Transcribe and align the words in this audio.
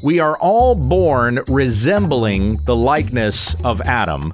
We 0.00 0.20
are 0.20 0.38
all 0.38 0.76
born 0.76 1.40
resembling 1.48 2.58
the 2.58 2.76
likeness 2.76 3.56
of 3.64 3.80
Adam. 3.80 4.32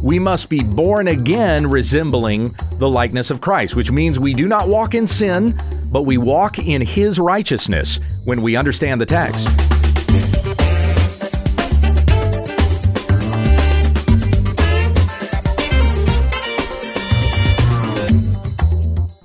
We 0.00 0.20
must 0.20 0.48
be 0.48 0.62
born 0.62 1.08
again 1.08 1.66
resembling 1.68 2.54
the 2.78 2.88
likeness 2.88 3.32
of 3.32 3.40
Christ, 3.40 3.74
which 3.74 3.90
means 3.90 4.20
we 4.20 4.34
do 4.34 4.46
not 4.46 4.68
walk 4.68 4.94
in 4.94 5.08
sin, 5.08 5.60
but 5.86 6.02
we 6.02 6.16
walk 6.16 6.60
in 6.60 6.80
his 6.80 7.18
righteousness 7.18 7.98
when 8.24 8.40
we 8.40 8.54
understand 8.54 9.00
the 9.00 9.06
text. 9.06 9.69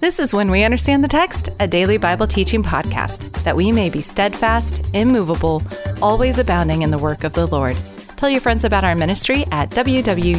This 0.06 0.20
is 0.20 0.36
When 0.36 0.52
We 0.52 0.64
Understand 0.64 1.04
the 1.04 1.08
Text, 1.08 1.50
a 1.60 1.68
daily 1.68 1.98
Bible 1.98 2.28
teaching 2.28 2.62
podcast, 2.62 3.32
that 3.42 3.56
we 3.56 3.72
may 3.72 3.90
be 3.90 4.02
steadfast, 4.02 4.86
immovable, 4.94 5.64
always 6.00 6.38
abounding 6.38 6.84
in 6.84 6.92
the 6.92 6.98
work 7.00 7.24
of 7.24 7.34
the 7.34 7.48
Lord. 7.48 7.76
Tell 8.16 8.30
your 8.30 8.40
friends 8.40 8.64
about 8.66 8.84
our 8.84 8.94
ministry 8.94 9.46
at 9.52 9.72
wwutt.com. 9.72 10.30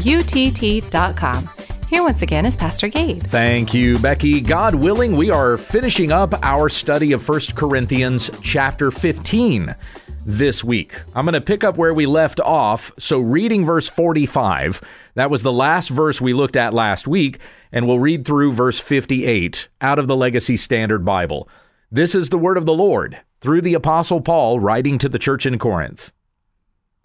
Here 1.88 2.02
once 2.04 2.22
again 2.22 2.46
is 2.46 2.56
Pastor 2.56 2.86
Gabe. 2.86 3.22
Thank 3.22 3.74
you, 3.74 3.98
Becky. 3.98 4.40
God 4.40 4.76
willing, 4.76 5.16
we 5.16 5.30
are 5.30 5.56
finishing 5.56 6.12
up 6.12 6.34
our 6.44 6.68
study 6.68 7.10
of 7.10 7.28
1 7.28 7.40
Corinthians 7.56 8.30
chapter 8.42 8.92
15 8.92 9.74
this 10.26 10.64
week. 10.64 11.00
I'm 11.14 11.24
going 11.24 11.34
to 11.34 11.40
pick 11.40 11.62
up 11.62 11.76
where 11.76 11.94
we 11.94 12.04
left 12.04 12.40
off. 12.40 12.90
So, 12.98 13.20
reading 13.20 13.64
verse 13.64 13.88
45, 13.88 14.82
that 15.14 15.30
was 15.30 15.42
the 15.42 15.52
last 15.52 15.88
verse 15.88 16.20
we 16.20 16.32
looked 16.32 16.56
at 16.56 16.74
last 16.74 17.06
week, 17.06 17.38
and 17.70 17.86
we'll 17.86 18.00
read 18.00 18.26
through 18.26 18.52
verse 18.52 18.80
58 18.80 19.68
out 19.80 19.98
of 19.98 20.08
the 20.08 20.16
Legacy 20.16 20.56
Standard 20.56 21.04
Bible. 21.04 21.48
This 21.90 22.14
is 22.14 22.30
the 22.30 22.38
word 22.38 22.58
of 22.58 22.66
the 22.66 22.74
Lord 22.74 23.20
through 23.40 23.60
the 23.60 23.74
Apostle 23.74 24.20
Paul 24.20 24.58
writing 24.58 24.98
to 24.98 25.08
the 25.08 25.18
church 25.18 25.46
in 25.46 25.58
Corinth. 25.58 26.12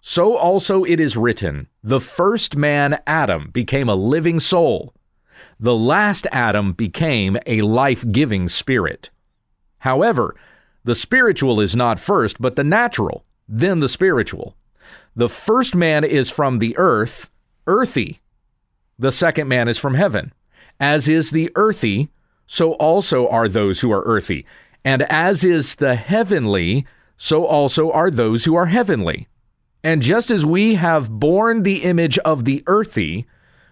So 0.00 0.36
also 0.36 0.82
it 0.82 0.98
is 0.98 1.16
written, 1.16 1.68
the 1.84 2.00
first 2.00 2.56
man, 2.56 3.00
Adam, 3.06 3.50
became 3.52 3.88
a 3.88 3.94
living 3.94 4.40
soul. 4.40 4.94
The 5.60 5.76
last 5.76 6.26
Adam 6.32 6.72
became 6.72 7.38
a 7.46 7.60
life 7.60 8.04
giving 8.10 8.48
spirit. 8.48 9.10
However, 9.78 10.34
the 10.84 10.94
spiritual 10.94 11.60
is 11.60 11.76
not 11.76 12.00
first, 12.00 12.40
but 12.40 12.56
the 12.56 12.64
natural, 12.64 13.24
then 13.48 13.80
the 13.80 13.88
spiritual. 13.88 14.56
The 15.14 15.28
first 15.28 15.74
man 15.74 16.04
is 16.04 16.30
from 16.30 16.58
the 16.58 16.76
earth, 16.76 17.30
earthy. 17.66 18.20
The 18.98 19.12
second 19.12 19.48
man 19.48 19.68
is 19.68 19.78
from 19.78 19.94
heaven. 19.94 20.32
As 20.80 21.08
is 21.08 21.30
the 21.30 21.50
earthy, 21.54 22.10
so 22.46 22.72
also 22.74 23.28
are 23.28 23.48
those 23.48 23.80
who 23.80 23.92
are 23.92 24.02
earthy. 24.04 24.46
And 24.84 25.02
as 25.02 25.44
is 25.44 25.76
the 25.76 25.94
heavenly, 25.94 26.86
so 27.16 27.44
also 27.44 27.90
are 27.92 28.10
those 28.10 28.44
who 28.44 28.56
are 28.56 28.66
heavenly. 28.66 29.28
And 29.84 30.02
just 30.02 30.30
as 30.30 30.46
we 30.46 30.74
have 30.74 31.10
borne 31.10 31.62
the 31.62 31.82
image 31.82 32.18
of 32.18 32.44
the 32.44 32.62
earthy, 32.66 33.26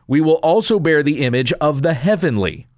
we 0.06 0.20
will 0.20 0.40
also 0.42 0.78
bear 0.78 1.02
the 1.02 1.24
image 1.24 1.52
of 1.54 1.82
the 1.82 1.94
heavenly. 1.94 2.68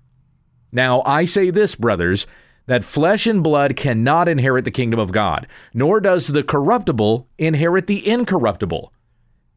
Now 0.71 1.03
I 1.05 1.25
say 1.25 1.51
this, 1.51 1.75
brothers, 1.75 2.27
that 2.67 2.85
flesh 2.85 3.27
and 3.27 3.43
blood 3.43 3.77
cannot 3.77 4.29
inherit 4.29 4.65
the 4.65 4.71
kingdom 4.71 5.01
of 5.01 5.13
God, 5.13 5.47
nor 5.75 6.01
does 6.01 6.29
the 6.29 6.43
corruptible 6.43 7.29
inherit 7.39 7.87
the 7.87 8.09
incorruptible. 8.09 8.93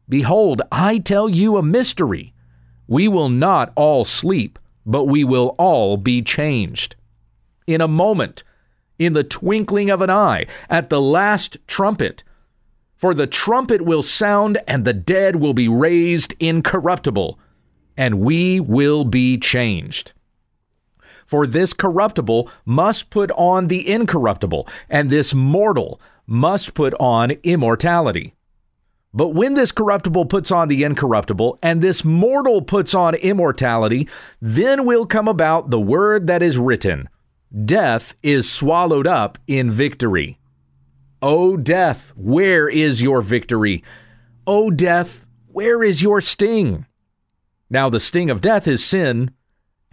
Behold, 0.08 0.62
I 0.70 0.98
tell 0.98 1.28
you 1.28 1.56
a 1.56 1.62
mystery. 1.62 2.32
We 2.86 3.08
will 3.08 3.28
not 3.28 3.72
all 3.74 4.04
sleep, 4.04 4.58
but 4.84 5.04
we 5.04 5.24
will 5.24 5.54
all 5.58 5.96
be 5.96 6.22
changed. 6.22 6.96
In 7.66 7.80
a 7.80 7.88
moment, 7.88 8.44
in 8.98 9.12
the 9.12 9.24
twinkling 9.24 9.90
of 9.90 10.00
an 10.00 10.10
eye, 10.10 10.46
at 10.70 10.90
the 10.90 11.00
last 11.00 11.58
trumpet. 11.66 12.22
For 12.96 13.12
the 13.12 13.26
trumpet 13.26 13.82
will 13.82 14.02
sound, 14.02 14.58
and 14.66 14.84
the 14.84 14.94
dead 14.94 15.36
will 15.36 15.52
be 15.52 15.68
raised 15.68 16.34
incorruptible, 16.40 17.38
and 17.96 18.20
we 18.20 18.60
will 18.60 19.04
be 19.04 19.36
changed. 19.38 20.12
For 21.26 21.46
this 21.46 21.72
corruptible 21.72 22.50
must 22.64 23.10
put 23.10 23.30
on 23.32 23.68
the 23.68 23.90
incorruptible, 23.90 24.68
and 24.88 25.10
this 25.10 25.34
mortal 25.34 26.00
must 26.26 26.74
put 26.74 26.94
on 26.94 27.32
immortality. 27.42 28.34
But 29.12 29.30
when 29.30 29.54
this 29.54 29.72
corruptible 29.72 30.26
puts 30.26 30.50
on 30.50 30.68
the 30.68 30.84
incorruptible, 30.84 31.58
and 31.62 31.80
this 31.80 32.04
mortal 32.04 32.60
puts 32.60 32.94
on 32.94 33.14
immortality, 33.14 34.08
then 34.40 34.84
will 34.84 35.06
come 35.06 35.26
about 35.26 35.70
the 35.70 35.80
word 35.80 36.26
that 36.26 36.42
is 36.42 36.58
written 36.58 37.08
Death 37.64 38.14
is 38.22 38.50
swallowed 38.50 39.06
up 39.06 39.38
in 39.46 39.70
victory. 39.70 40.38
O 41.22 41.56
death, 41.56 42.12
where 42.14 42.68
is 42.68 43.00
your 43.00 43.22
victory? 43.22 43.82
O 44.46 44.70
death, 44.70 45.26
where 45.46 45.82
is 45.82 46.02
your 46.02 46.20
sting? 46.20 46.86
Now, 47.70 47.88
the 47.88 48.00
sting 48.00 48.28
of 48.28 48.40
death 48.40 48.68
is 48.68 48.84
sin, 48.84 49.30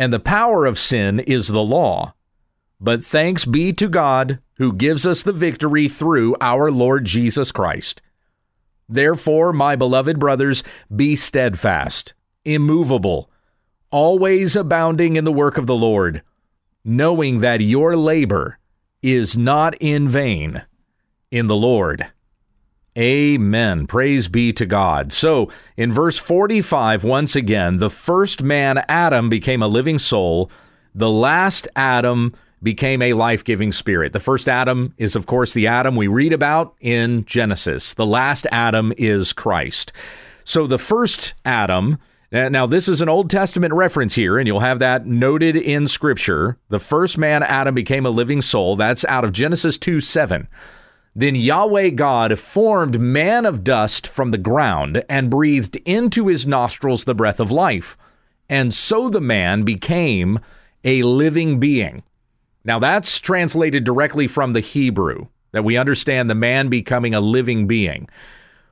and 0.04 0.12
the 0.12 0.20
power 0.20 0.66
of 0.66 0.78
sin 0.78 1.22
is 1.22 1.48
the 1.48 1.64
law. 1.64 2.14
But 2.78 3.06
thanks 3.06 3.46
be 3.46 3.72
to 3.72 3.88
God 3.88 4.40
who 4.56 4.74
gives 4.74 5.08
us 5.08 5.24
the 5.24 5.32
victory 5.32 5.88
through 5.88 6.36
our 6.42 6.70
Lord 6.70 7.06
Jesus 7.06 7.54
Christ. 7.54 8.02
Therefore, 8.90 9.54
my 9.54 9.78
beloved 9.78 10.20
brothers, 10.20 10.62
be 10.94 11.16
steadfast, 11.16 12.14
immovable, 12.44 13.32
always 13.92 14.58
abounding 14.58 15.16
in 15.16 15.24
the 15.24 15.32
work 15.32 15.58
of 15.58 15.68
the 15.68 15.76
Lord, 15.76 16.22
knowing 16.84 17.40
that 17.40 17.62
your 17.62 17.96
labor 17.96 18.60
is 19.02 19.38
not 19.38 19.74
in 19.80 20.10
vain 20.10 20.64
in 21.32 21.48
the 21.48 21.56
Lord. 21.56 22.08
Amen. 22.98 23.88
Praise 23.88 24.28
be 24.28 24.54
to 24.54 24.68
God. 24.68 25.12
So, 25.12 25.50
in 25.76 25.92
verse 25.92 26.20
45, 26.20 27.04
once 27.04 27.36
again, 27.36 27.78
the 27.78 27.90
first 27.90 28.44
man, 28.44 28.84
Adam, 28.88 29.30
became 29.30 29.64
a 29.64 29.68
living 29.68 29.98
soul. 29.98 30.52
The 30.94 31.10
last 31.10 31.68
Adam 31.76 32.32
became 32.62 33.02
a 33.02 33.14
life 33.14 33.44
giving 33.44 33.72
spirit. 33.72 34.14
The 34.14 34.20
first 34.20 34.48
Adam 34.48 34.94
is, 35.00 35.16
of 35.16 35.26
course, 35.26 35.54
the 35.54 35.66
Adam 35.66 35.96
we 35.96 36.06
read 36.06 36.34
about 36.34 36.76
in 36.82 37.26
Genesis. 37.26 37.96
The 37.96 38.06
last 38.06 38.46
Adam 38.52 38.94
is 38.96 39.34
Christ. 39.34 39.92
So, 40.44 40.68
the 40.68 40.78
first 40.78 41.34
Adam. 41.46 41.98
Now, 42.32 42.66
this 42.66 42.88
is 42.88 43.00
an 43.00 43.10
Old 43.10 43.30
Testament 43.30 43.76
reference 43.76 44.16
here, 44.16 44.40
and 44.40 44.48
you'll 44.48 44.60
have 44.60 44.80
that 44.80 45.06
noted 45.06 45.56
in 45.56 45.88
Scripture. 45.88 46.58
The 46.70 46.80
first 46.80 47.16
man, 47.16 47.44
Adam, 47.44 47.76
became 47.76 48.08
a 48.08 48.10
living 48.10 48.42
soul. 48.42 48.76
That's 48.76 49.06
out 49.06 49.24
of 49.24 49.34
Genesis 49.34 49.78
2 49.78 50.00
7. 50.02 50.48
Then 51.16 51.36
Yahweh 51.36 51.90
God 51.90 52.40
formed 52.40 53.00
man 53.00 53.46
of 53.46 53.64
dust 53.64 54.08
from 54.08 54.30
the 54.30 54.38
ground 54.38 55.04
and 55.08 55.30
breathed 55.30 55.76
into 55.86 56.28
his 56.28 56.48
nostrils 56.48 57.04
the 57.04 57.14
breath 57.14 57.40
of 57.40 57.52
life. 57.52 57.96
And 58.50 58.74
so 58.74 59.10
the 59.10 59.22
man 59.22 59.64
became 59.64 60.40
a 60.84 61.04
living 61.04 61.60
being. 61.60 62.04
Now 62.66 62.80
that's 62.80 63.20
translated 63.20 63.84
directly 63.84 64.28
from 64.28 64.54
the 64.54 64.60
Hebrew, 64.60 65.28
that 65.52 65.64
we 65.64 65.78
understand 65.78 66.30
the 66.30 66.36
man 66.36 66.70
becoming 66.70 67.14
a 67.14 67.22
living 67.22 67.68
being. 67.68 68.10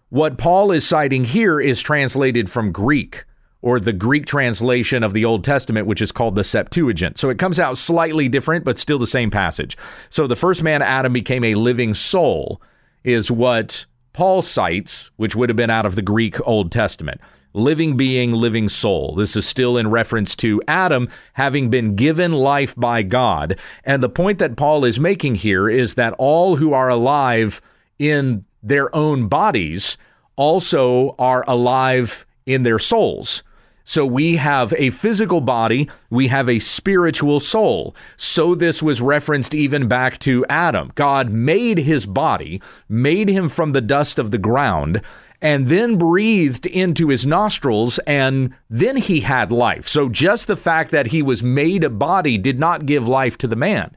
What 0.09 0.37
Paul 0.37 0.71
is 0.71 0.85
citing 0.85 1.23
here 1.23 1.59
is 1.59 1.81
translated 1.81 2.49
from 2.49 2.71
Greek 2.71 3.23
or 3.61 3.79
the 3.79 3.93
Greek 3.93 4.25
translation 4.25 5.03
of 5.03 5.13
the 5.13 5.25
Old 5.25 5.43
Testament, 5.43 5.87
which 5.87 6.01
is 6.01 6.11
called 6.11 6.35
the 6.35 6.43
Septuagint. 6.43 7.19
So 7.19 7.29
it 7.29 7.37
comes 7.37 7.59
out 7.59 7.77
slightly 7.77 8.27
different, 8.27 8.65
but 8.65 8.77
still 8.77 8.99
the 8.99 9.07
same 9.07 9.29
passage. 9.29 9.77
So 10.09 10.27
the 10.27 10.35
first 10.35 10.63
man, 10.63 10.81
Adam, 10.81 11.13
became 11.13 11.43
a 11.43 11.55
living 11.55 11.93
soul, 11.93 12.61
is 13.03 13.31
what 13.31 13.85
Paul 14.13 14.41
cites, 14.41 15.11
which 15.17 15.35
would 15.35 15.49
have 15.49 15.55
been 15.55 15.69
out 15.69 15.85
of 15.85 15.95
the 15.95 16.01
Greek 16.01 16.35
Old 16.47 16.71
Testament. 16.71 17.21
Living 17.53 17.97
being, 17.97 18.31
living 18.31 18.69
soul. 18.69 19.13
This 19.15 19.35
is 19.35 19.45
still 19.45 19.77
in 19.77 19.89
reference 19.89 20.37
to 20.37 20.61
Adam 20.69 21.09
having 21.33 21.69
been 21.69 21.95
given 21.97 22.31
life 22.31 22.73
by 22.77 23.03
God. 23.03 23.59
And 23.83 24.01
the 24.01 24.09
point 24.09 24.39
that 24.39 24.55
Paul 24.55 24.85
is 24.85 24.99
making 24.99 25.35
here 25.35 25.69
is 25.69 25.95
that 25.95 26.13
all 26.17 26.55
who 26.55 26.71
are 26.71 26.89
alive 26.89 27.59
in 27.99 28.45
their 28.63 28.93
own 28.95 29.27
bodies 29.27 29.97
also 30.37 31.13
are 31.19 31.43
alive 31.45 32.25
in 32.45 32.63
their 32.63 32.79
souls. 32.79 33.43
So 33.83 34.05
we 34.05 34.35
have 34.37 34.73
a 34.77 34.91
physical 34.91 35.41
body, 35.41 35.89
we 36.09 36.27
have 36.27 36.47
a 36.47 36.59
spiritual 36.59 37.39
soul. 37.39 37.95
So 38.17 38.55
this 38.55 38.81
was 38.81 39.01
referenced 39.01 39.55
even 39.55 39.87
back 39.87 40.19
to 40.19 40.45
Adam. 40.47 40.91
God 40.95 41.29
made 41.29 41.79
his 41.79 42.05
body, 42.05 42.61
made 42.87 43.29
him 43.29 43.49
from 43.49 43.71
the 43.71 43.81
dust 43.81 44.19
of 44.19 44.31
the 44.31 44.37
ground, 44.37 45.01
and 45.41 45.67
then 45.67 45.97
breathed 45.97 46.67
into 46.67 47.09
his 47.09 47.25
nostrils, 47.25 47.97
and 47.99 48.55
then 48.69 48.97
he 48.97 49.21
had 49.21 49.51
life. 49.51 49.87
So 49.87 50.07
just 50.07 50.45
the 50.45 50.55
fact 50.55 50.91
that 50.91 51.07
he 51.07 51.23
was 51.23 51.41
made 51.41 51.83
a 51.83 51.89
body 51.89 52.37
did 52.37 52.59
not 52.59 52.85
give 52.85 53.07
life 53.07 53.37
to 53.39 53.47
the 53.47 53.55
man. 53.55 53.95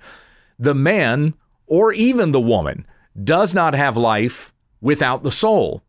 The 0.58 0.74
man, 0.74 1.34
or 1.66 1.92
even 1.92 2.32
the 2.32 2.40
woman, 2.40 2.86
does 3.22 3.54
not 3.54 3.74
have 3.74 3.96
life 3.96 4.54
without 4.80 5.22
the 5.22 5.30
soul. 5.30 5.82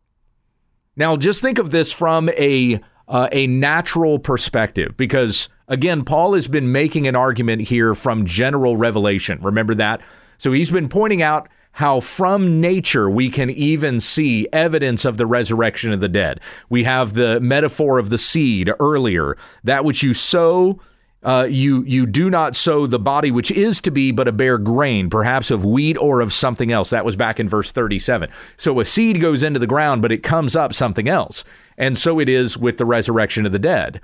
Now, 0.94 1.16
just 1.16 1.40
think 1.40 1.58
of 1.58 1.70
this 1.70 1.92
from 1.92 2.28
a 2.30 2.80
uh, 3.08 3.28
a 3.32 3.46
natural 3.46 4.18
perspective 4.18 4.96
because, 4.96 5.48
again, 5.68 6.04
Paul 6.04 6.34
has 6.34 6.48
been 6.48 6.72
making 6.72 7.06
an 7.06 7.16
argument 7.16 7.62
here 7.62 7.94
from 7.94 8.26
general 8.26 8.76
revelation. 8.76 9.38
Remember 9.42 9.74
that? 9.74 10.00
So 10.38 10.52
he's 10.52 10.70
been 10.70 10.88
pointing 10.88 11.22
out 11.22 11.48
how 11.72 12.00
from 12.00 12.60
nature 12.60 13.08
we 13.10 13.28
can 13.28 13.50
even 13.50 14.00
see 14.00 14.48
evidence 14.52 15.04
of 15.04 15.18
the 15.18 15.26
resurrection 15.26 15.92
of 15.92 16.00
the 16.00 16.08
dead. 16.08 16.40
We 16.70 16.84
have 16.84 17.12
the 17.12 17.38
metaphor 17.40 17.98
of 17.98 18.08
the 18.08 18.18
seed 18.18 18.70
earlier, 18.80 19.36
that 19.62 19.84
which 19.84 20.02
you 20.02 20.14
sow. 20.14 20.80
Uh, 21.22 21.46
you 21.48 21.82
you 21.84 22.06
do 22.06 22.30
not 22.30 22.54
sow 22.54 22.86
the 22.86 22.98
body 22.98 23.30
which 23.30 23.50
is 23.50 23.80
to 23.80 23.90
be, 23.90 24.12
but 24.12 24.28
a 24.28 24.32
bare 24.32 24.58
grain, 24.58 25.10
perhaps 25.10 25.50
of 25.50 25.64
wheat 25.64 25.96
or 25.96 26.20
of 26.20 26.32
something 26.32 26.70
else. 26.70 26.90
That 26.90 27.04
was 27.04 27.16
back 27.16 27.40
in 27.40 27.48
verse 27.48 27.72
37. 27.72 28.30
So 28.56 28.78
a 28.78 28.84
seed 28.84 29.20
goes 29.20 29.42
into 29.42 29.58
the 29.58 29.66
ground, 29.66 30.02
but 30.02 30.12
it 30.12 30.22
comes 30.22 30.54
up 30.54 30.72
something 30.72 31.08
else. 31.08 31.44
And 31.76 31.98
so 31.98 32.20
it 32.20 32.28
is 32.28 32.56
with 32.56 32.78
the 32.78 32.84
resurrection 32.84 33.44
of 33.44 33.52
the 33.52 33.58
dead. 33.58 34.00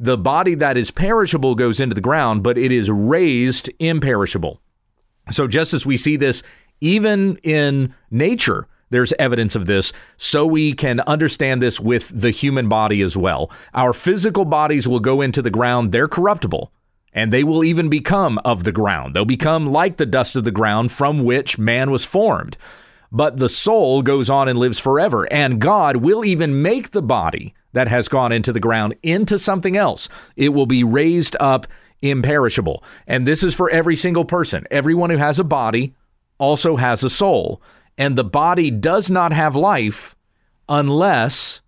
The 0.00 0.16
body 0.16 0.54
that 0.56 0.76
is 0.76 0.90
perishable 0.90 1.54
goes 1.54 1.78
into 1.78 1.94
the 1.94 2.00
ground, 2.00 2.42
but 2.42 2.56
it 2.56 2.72
is 2.72 2.90
raised 2.90 3.70
imperishable. 3.78 4.60
So 5.30 5.46
just 5.46 5.74
as 5.74 5.84
we 5.84 5.96
see 5.96 6.16
this 6.16 6.42
even 6.80 7.36
in 7.44 7.94
nature, 8.10 8.66
there's 8.92 9.12
evidence 9.18 9.56
of 9.56 9.66
this, 9.66 9.92
so 10.16 10.46
we 10.46 10.74
can 10.74 11.00
understand 11.00 11.60
this 11.60 11.80
with 11.80 12.08
the 12.08 12.30
human 12.30 12.68
body 12.68 13.02
as 13.02 13.16
well. 13.16 13.50
Our 13.74 13.92
physical 13.92 14.44
bodies 14.44 14.86
will 14.86 15.00
go 15.00 15.20
into 15.20 15.42
the 15.42 15.50
ground, 15.50 15.92
they're 15.92 16.08
corruptible, 16.08 16.70
and 17.12 17.32
they 17.32 17.42
will 17.42 17.64
even 17.64 17.88
become 17.88 18.38
of 18.44 18.64
the 18.64 18.72
ground. 18.72 19.16
They'll 19.16 19.24
become 19.24 19.66
like 19.66 19.96
the 19.96 20.06
dust 20.06 20.36
of 20.36 20.44
the 20.44 20.50
ground 20.50 20.92
from 20.92 21.24
which 21.24 21.58
man 21.58 21.90
was 21.90 22.04
formed. 22.04 22.56
But 23.10 23.38
the 23.38 23.48
soul 23.48 24.02
goes 24.02 24.30
on 24.30 24.48
and 24.48 24.58
lives 24.58 24.78
forever, 24.78 25.30
and 25.32 25.60
God 25.60 25.96
will 25.96 26.24
even 26.24 26.62
make 26.62 26.90
the 26.90 27.02
body 27.02 27.54
that 27.72 27.88
has 27.88 28.08
gone 28.08 28.30
into 28.30 28.52
the 28.52 28.60
ground 28.60 28.94
into 29.02 29.38
something 29.38 29.76
else. 29.76 30.08
It 30.36 30.50
will 30.50 30.66
be 30.66 30.84
raised 30.84 31.36
up 31.40 31.66
imperishable. 32.02 32.84
And 33.06 33.26
this 33.26 33.42
is 33.42 33.54
for 33.54 33.70
every 33.70 33.96
single 33.96 34.24
person. 34.24 34.66
Everyone 34.70 35.10
who 35.10 35.16
has 35.16 35.38
a 35.38 35.44
body 35.44 35.94
also 36.38 36.76
has 36.76 37.02
a 37.04 37.10
soul. 37.10 37.62
And 37.98 38.16
the 38.16 38.24
body 38.24 38.70
does 38.70 39.10
not 39.10 39.32
have 39.32 39.54
life 39.54 40.16
unless 40.68 41.62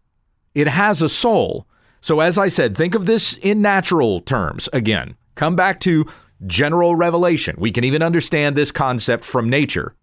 it 0.54 0.68
has 0.68 1.02
a 1.02 1.08
soul. 1.08 1.66
So, 2.00 2.20
as 2.20 2.38
I 2.38 2.48
said, 2.48 2.76
think 2.76 2.94
of 2.94 3.06
this 3.06 3.36
in 3.38 3.62
natural 3.62 4.20
terms 4.20 4.68
again. 4.72 5.16
Come 5.34 5.56
back 5.56 5.80
to 5.80 6.06
general 6.46 6.94
revelation. 6.94 7.56
We 7.58 7.70
can 7.70 7.84
even 7.84 8.02
understand 8.02 8.56
this 8.56 8.70
concept 8.70 9.24
from 9.24 9.48
nature. 9.48 9.94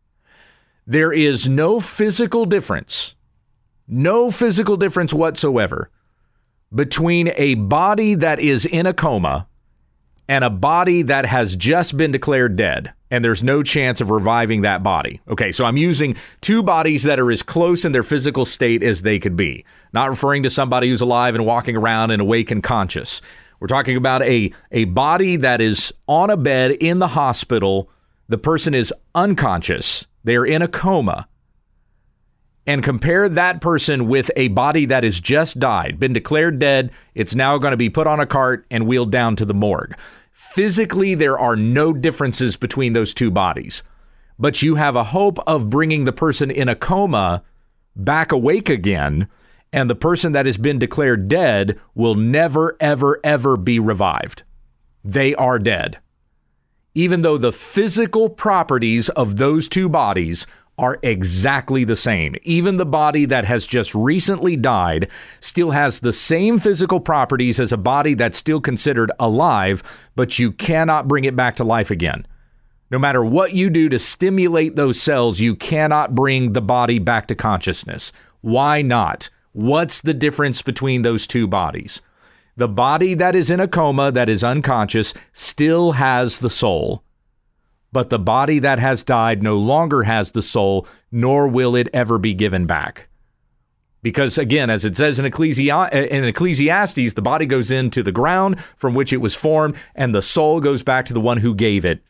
There 0.85 1.13
is 1.13 1.47
no 1.47 1.79
physical 1.79 2.45
difference, 2.45 3.15
no 3.87 4.31
physical 4.31 4.77
difference 4.77 5.13
whatsoever 5.13 5.89
between 6.73 7.31
a 7.35 7.55
body 7.55 8.15
that 8.15 8.39
is 8.39 8.65
in 8.65 8.85
a 8.85 8.93
coma 8.93 9.47
and 10.27 10.43
a 10.43 10.49
body 10.49 11.01
that 11.01 11.25
has 11.25 11.55
just 11.55 11.97
been 11.97 12.11
declared 12.11 12.55
dead 12.55 12.93
and 13.11 13.23
there's 13.23 13.43
no 13.43 13.61
chance 13.61 13.99
of 13.99 14.09
reviving 14.09 14.61
that 14.61 14.81
body. 14.81 15.19
Okay, 15.27 15.51
so 15.51 15.65
I'm 15.65 15.77
using 15.77 16.15
two 16.39 16.63
bodies 16.63 17.03
that 17.03 17.19
are 17.19 17.29
as 17.29 17.43
close 17.43 17.83
in 17.83 17.91
their 17.91 18.03
physical 18.03 18.45
state 18.45 18.81
as 18.81 19.01
they 19.01 19.19
could 19.19 19.35
be, 19.35 19.65
not 19.93 20.09
referring 20.09 20.43
to 20.43 20.49
somebody 20.49 20.89
who's 20.89 21.01
alive 21.01 21.35
and 21.35 21.45
walking 21.45 21.75
around 21.75 22.11
and 22.11 22.21
awake 22.21 22.49
and 22.49 22.63
conscious. 22.63 23.21
We're 23.59 23.67
talking 23.67 23.97
about 23.97 24.23
a, 24.23 24.51
a 24.71 24.85
body 24.85 25.35
that 25.35 25.61
is 25.61 25.93
on 26.07 26.31
a 26.31 26.37
bed 26.37 26.71
in 26.71 26.97
the 26.99 27.09
hospital. 27.09 27.89
The 28.29 28.39
person 28.39 28.73
is 28.73 28.93
unconscious, 29.13 30.07
they're 30.23 30.45
in 30.45 30.61
a 30.61 30.67
coma. 30.67 31.27
And 32.67 32.83
compare 32.83 33.27
that 33.27 33.59
person 33.59 34.07
with 34.07 34.29
a 34.35 34.49
body 34.49 34.85
that 34.85 35.03
has 35.03 35.19
just 35.19 35.59
died, 35.59 35.99
been 35.99 36.13
declared 36.13 36.59
dead. 36.59 36.91
It's 37.15 37.33
now 37.33 37.57
going 37.57 37.71
to 37.71 37.77
be 37.77 37.89
put 37.89 38.05
on 38.05 38.19
a 38.19 38.27
cart 38.27 38.67
and 38.69 38.85
wheeled 38.85 39.11
down 39.11 39.35
to 39.37 39.45
the 39.45 39.53
morgue. 39.53 39.95
Physically, 40.51 41.15
there 41.15 41.39
are 41.39 41.55
no 41.55 41.93
differences 41.93 42.57
between 42.57 42.91
those 42.91 43.13
two 43.13 43.31
bodies, 43.31 43.83
but 44.37 44.61
you 44.61 44.75
have 44.75 44.97
a 44.97 45.05
hope 45.05 45.39
of 45.47 45.69
bringing 45.69 46.03
the 46.03 46.11
person 46.11 46.51
in 46.51 46.67
a 46.67 46.75
coma 46.75 47.41
back 47.95 48.33
awake 48.33 48.69
again, 48.69 49.29
and 49.71 49.89
the 49.89 49.95
person 49.95 50.33
that 50.33 50.45
has 50.45 50.57
been 50.57 50.77
declared 50.77 51.29
dead 51.29 51.79
will 51.95 52.15
never, 52.15 52.75
ever, 52.81 53.21
ever 53.23 53.55
be 53.55 53.79
revived. 53.79 54.43
They 55.05 55.33
are 55.35 55.57
dead. 55.57 55.99
Even 56.93 57.21
though 57.21 57.37
the 57.37 57.53
physical 57.53 58.27
properties 58.27 59.07
of 59.07 59.37
those 59.37 59.69
two 59.69 59.87
bodies 59.87 60.47
are 60.81 60.97
exactly 61.03 61.83
the 61.83 61.95
same. 61.95 62.35
Even 62.41 62.75
the 62.75 62.85
body 62.85 63.25
that 63.25 63.45
has 63.45 63.67
just 63.67 63.93
recently 63.93 64.57
died 64.57 65.09
still 65.39 65.71
has 65.71 65.99
the 65.99 66.11
same 66.11 66.57
physical 66.57 66.99
properties 66.99 67.59
as 67.59 67.71
a 67.71 67.77
body 67.77 68.15
that's 68.15 68.39
still 68.39 68.59
considered 68.59 69.11
alive, 69.19 69.83
but 70.15 70.39
you 70.39 70.51
cannot 70.51 71.07
bring 71.07 71.23
it 71.23 71.35
back 71.35 71.55
to 71.55 71.63
life 71.63 71.91
again. 71.91 72.25
No 72.89 72.97
matter 72.97 73.23
what 73.23 73.53
you 73.53 73.69
do 73.69 73.89
to 73.89 73.99
stimulate 73.99 74.75
those 74.75 74.99
cells, 74.99 75.39
you 75.39 75.55
cannot 75.55 76.15
bring 76.15 76.53
the 76.53 76.61
body 76.63 76.97
back 76.97 77.27
to 77.27 77.35
consciousness. 77.35 78.11
Why 78.41 78.81
not? 78.81 79.29
What's 79.53 80.01
the 80.01 80.15
difference 80.15 80.63
between 80.63 81.03
those 81.03 81.27
two 81.27 81.47
bodies? 81.47 82.01
The 82.57 82.67
body 82.67 83.13
that 83.13 83.35
is 83.35 83.51
in 83.51 83.59
a 83.59 83.67
coma, 83.67 84.11
that 84.11 84.29
is 84.29 84.43
unconscious, 84.43 85.13
still 85.31 85.93
has 85.93 86.39
the 86.39 86.49
soul 86.49 87.03
but 87.91 88.09
the 88.09 88.19
body 88.19 88.59
that 88.59 88.79
has 88.79 89.03
died 89.03 89.43
no 89.43 89.57
longer 89.57 90.03
has 90.03 90.31
the 90.31 90.41
soul, 90.41 90.87
nor 91.11 91.47
will 91.47 91.75
it 91.75 91.89
ever 91.93 92.17
be 92.17 92.33
given 92.33 92.65
back. 92.65 93.07
Because 94.03 94.37
again, 94.37 94.69
as 94.69 94.83
it 94.83 94.97
says 94.97 95.19
in, 95.19 95.25
Ecclesi- 95.25 95.91
in 95.91 96.23
Ecclesiastes, 96.23 97.13
the 97.13 97.21
body 97.21 97.45
goes 97.45 97.69
into 97.69 98.01
the 98.01 98.11
ground 98.11 98.59
from 98.59 98.95
which 98.95 99.13
it 99.13 99.17
was 99.17 99.35
formed, 99.35 99.75
and 99.93 100.15
the 100.15 100.21
soul 100.21 100.59
goes 100.59 100.83
back 100.83 101.05
to 101.05 101.13
the 101.13 101.21
one 101.21 101.37
who 101.37 101.53
gave 101.53 101.85
it, 101.85 102.01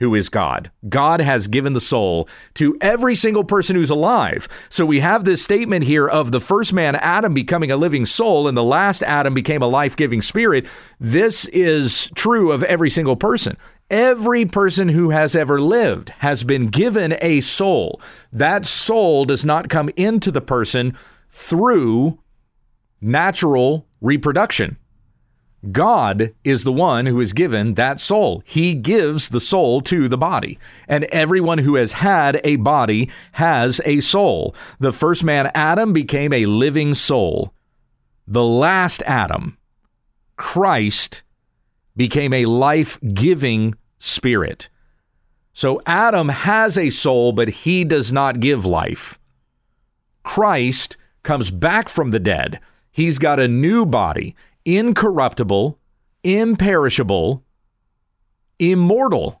who 0.00 0.14
is 0.14 0.28
God. 0.28 0.70
God 0.86 1.20
has 1.20 1.48
given 1.48 1.72
the 1.72 1.80
soul 1.80 2.28
to 2.54 2.76
every 2.82 3.14
single 3.14 3.44
person 3.44 3.74
who's 3.74 3.88
alive. 3.88 4.48
So 4.68 4.84
we 4.84 5.00
have 5.00 5.24
this 5.24 5.42
statement 5.42 5.84
here 5.84 6.06
of 6.06 6.30
the 6.30 6.40
first 6.40 6.74
man, 6.74 6.94
Adam, 6.96 7.32
becoming 7.32 7.70
a 7.70 7.76
living 7.76 8.04
soul, 8.04 8.46
and 8.46 8.56
the 8.56 8.64
last 8.64 9.02
Adam 9.02 9.32
became 9.32 9.62
a 9.62 9.66
life 9.66 9.96
giving 9.96 10.20
spirit. 10.20 10.66
This 10.98 11.46
is 11.46 12.10
true 12.14 12.52
of 12.52 12.62
every 12.64 12.90
single 12.90 13.16
person. 13.16 13.56
Every 13.90 14.46
person 14.46 14.90
who 14.90 15.10
has 15.10 15.34
ever 15.34 15.60
lived 15.60 16.10
has 16.18 16.44
been 16.44 16.68
given 16.68 17.16
a 17.20 17.40
soul. 17.40 18.00
That 18.32 18.64
soul 18.64 19.24
does 19.24 19.44
not 19.44 19.68
come 19.68 19.90
into 19.96 20.30
the 20.30 20.40
person 20.40 20.96
through 21.28 22.20
natural 23.00 23.88
reproduction. 24.00 24.76
God 25.72 26.32
is 26.44 26.62
the 26.64 26.72
one 26.72 27.06
who 27.06 27.20
is 27.20 27.32
given 27.32 27.74
that 27.74 28.00
soul. 28.00 28.42
He 28.46 28.74
gives 28.74 29.28
the 29.28 29.40
soul 29.40 29.80
to 29.82 30.08
the 30.08 30.16
body. 30.16 30.58
And 30.88 31.04
everyone 31.06 31.58
who 31.58 31.74
has 31.74 31.92
had 31.94 32.40
a 32.44 32.56
body 32.56 33.10
has 33.32 33.80
a 33.84 34.00
soul. 34.00 34.54
The 34.78 34.92
first 34.92 35.24
man, 35.24 35.50
Adam, 35.54 35.92
became 35.92 36.32
a 36.32 36.46
living 36.46 36.94
soul. 36.94 37.52
The 38.26 38.44
last 38.44 39.02
Adam, 39.02 39.58
Christ, 40.36 41.22
became 41.94 42.32
a 42.32 42.46
life 42.46 42.98
giving 43.12 43.74
spirit. 44.00 44.68
So 45.52 45.80
Adam 45.86 46.30
has 46.30 46.76
a 46.76 46.90
soul, 46.90 47.30
but 47.32 47.48
he 47.48 47.84
does 47.84 48.12
not 48.12 48.40
give 48.40 48.66
life. 48.66 49.18
Christ 50.24 50.96
comes 51.22 51.50
back 51.50 51.88
from 51.88 52.10
the 52.10 52.18
dead. 52.18 52.60
He's 52.90 53.18
got 53.18 53.38
a 53.38 53.46
new 53.46 53.86
body, 53.86 54.34
incorruptible, 54.64 55.78
imperishable, 56.24 57.44
immortal. 58.58 59.40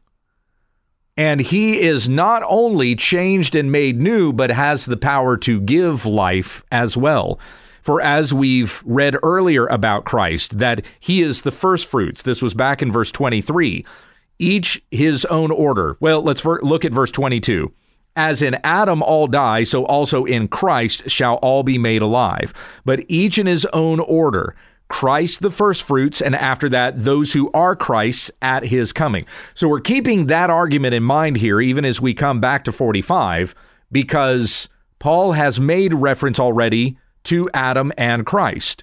And 1.16 1.40
he 1.40 1.80
is 1.80 2.08
not 2.08 2.42
only 2.46 2.96
changed 2.96 3.54
and 3.54 3.72
made 3.72 4.00
new, 4.00 4.32
but 4.32 4.50
has 4.50 4.86
the 4.86 4.96
power 4.96 5.36
to 5.38 5.60
give 5.60 6.06
life 6.06 6.62
as 6.70 6.96
well. 6.96 7.38
For 7.82 8.00
as 8.00 8.32
we've 8.32 8.82
read 8.84 9.16
earlier 9.22 9.66
about 9.66 10.04
Christ, 10.04 10.58
that 10.58 10.84
he 10.98 11.22
is 11.22 11.42
the 11.42 11.50
first 11.50 11.88
fruits, 11.88 12.22
this 12.22 12.42
was 12.42 12.54
back 12.54 12.82
in 12.82 12.92
verse 12.92 13.10
23 13.10 13.84
each 14.40 14.82
his 14.90 15.24
own 15.26 15.50
order. 15.50 15.96
Well, 16.00 16.22
let's 16.22 16.44
look 16.44 16.84
at 16.84 16.92
verse 16.92 17.10
22. 17.10 17.72
As 18.16 18.42
in 18.42 18.56
Adam 18.64 19.02
all 19.02 19.28
die, 19.28 19.62
so 19.62 19.84
also 19.84 20.24
in 20.24 20.48
Christ 20.48 21.08
shall 21.08 21.36
all 21.36 21.62
be 21.62 21.78
made 21.78 22.02
alive, 22.02 22.80
but 22.84 23.04
each 23.08 23.38
in 23.38 23.46
his 23.46 23.66
own 23.66 24.00
order. 24.00 24.56
Christ 24.88 25.40
the 25.40 25.52
firstfruits, 25.52 26.20
and 26.20 26.34
after 26.34 26.68
that, 26.70 26.94
those 26.96 27.32
who 27.32 27.48
are 27.52 27.76
Christ's 27.76 28.32
at 28.42 28.66
his 28.66 28.92
coming. 28.92 29.24
So 29.54 29.68
we're 29.68 29.78
keeping 29.80 30.26
that 30.26 30.50
argument 30.50 30.94
in 30.94 31.04
mind 31.04 31.36
here, 31.36 31.60
even 31.60 31.84
as 31.84 32.00
we 32.00 32.12
come 32.12 32.40
back 32.40 32.64
to 32.64 32.72
45, 32.72 33.54
because 33.92 34.68
Paul 34.98 35.32
has 35.32 35.60
made 35.60 35.94
reference 35.94 36.40
already 36.40 36.98
to 37.24 37.48
Adam 37.54 37.92
and 37.96 38.26
Christ. 38.26 38.82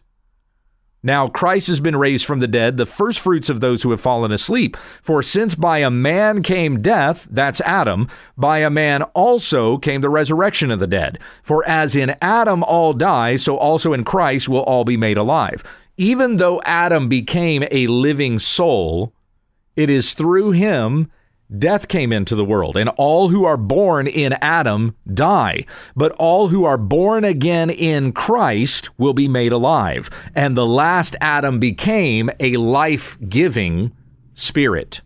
Now 1.07 1.29
Christ 1.29 1.67
has 1.67 1.79
been 1.79 1.95
raised 1.95 2.25
from 2.25 2.39
the 2.39 2.49
dead, 2.49 2.75
the 2.75 2.85
first 2.85 3.21
fruits 3.21 3.47
of 3.47 3.61
those 3.61 3.81
who 3.81 3.91
have 3.91 4.01
fallen 4.01 4.33
asleep. 4.33 4.75
For 4.75 5.23
since 5.23 5.55
by 5.55 5.77
a 5.77 5.89
man 5.89 6.43
came 6.43 6.81
death, 6.81 7.29
that's 7.31 7.61
Adam, 7.61 8.09
by 8.35 8.57
a 8.57 8.69
man 8.69 9.03
also 9.13 9.77
came 9.77 10.01
the 10.01 10.09
resurrection 10.09 10.69
of 10.69 10.79
the 10.79 10.85
dead. 10.85 11.19
For 11.43 11.65
as 11.65 11.95
in 11.95 12.17
Adam 12.21 12.61
all 12.61 12.91
die, 12.91 13.37
so 13.37 13.55
also 13.55 13.93
in 13.93 14.03
Christ 14.03 14.49
will 14.49 14.63
all 14.63 14.83
be 14.83 14.97
made 14.97 15.15
alive. 15.15 15.63
Even 15.95 16.35
though 16.35 16.61
Adam 16.65 17.07
became 17.07 17.63
a 17.71 17.87
living 17.87 18.37
soul, 18.37 19.13
it 19.77 19.89
is 19.89 20.13
through 20.13 20.51
him 20.51 21.09
death 21.55 21.87
came 21.87 22.11
into 22.13 22.35
the 22.35 22.45
world, 22.45 22.77
and 22.77 22.89
all 22.97 23.29
who 23.29 23.45
are 23.45 23.57
born 23.57 24.07
in 24.07 24.33
Adam 24.33 24.95
die. 25.13 25.65
But 25.95 26.11
all 26.13 26.47
who 26.47 26.65
are 26.65 26.77
born 26.77 27.23
again 27.23 27.69
in 27.69 28.11
Christ 28.11 28.89
will 28.97 29.13
be 29.13 29.27
made 29.27 29.51
alive. 29.51 30.09
And 30.35 30.55
the 30.55 30.65
last 30.65 31.15
Adam 31.21 31.59
became 31.59 32.29
a 32.39 32.57
life 32.57 33.17
giving 33.27 33.91
spirit. 34.33 35.01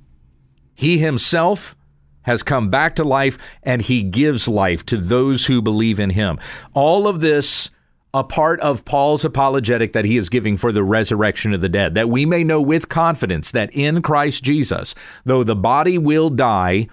He 0.75 0.98
himself 0.98 1.75
has 2.24 2.43
come 2.43 2.69
back 2.69 2.95
to 2.95 3.03
life, 3.03 3.38
and 3.63 3.81
he 3.81 4.03
gives 4.03 4.48
life 4.48 4.86
to 4.86 4.98
those 4.98 5.48
who 5.48 5.62
believe 5.62 6.00
in 6.00 6.12
him. 6.12 6.38
All 6.74 7.07
of 7.07 7.19
this 7.19 7.71
a 8.13 8.24
part 8.24 8.60
of 8.60 8.84
Paul's 8.84 9.24
apologetic 9.24 9.94
that 9.94 10.06
he 10.06 10.18
is 10.18 10.30
giving 10.30 10.58
for 10.58 10.72
the 10.72 10.84
resurrection 10.84 11.53
of 11.53 11.62
the 11.62 11.70
dead, 11.70 11.96
that 11.96 12.10
we 12.10 12.25
may 12.25 12.44
know 12.44 12.62
with 12.62 12.89
confidence 12.89 13.51
that 13.51 13.74
in 13.74 14.01
Christ 14.01 14.44
Jesus, 14.44 14.94
though 15.24 15.44
the 15.44 15.56
body 15.56 15.98
will 15.98 16.30
die, 16.30 16.88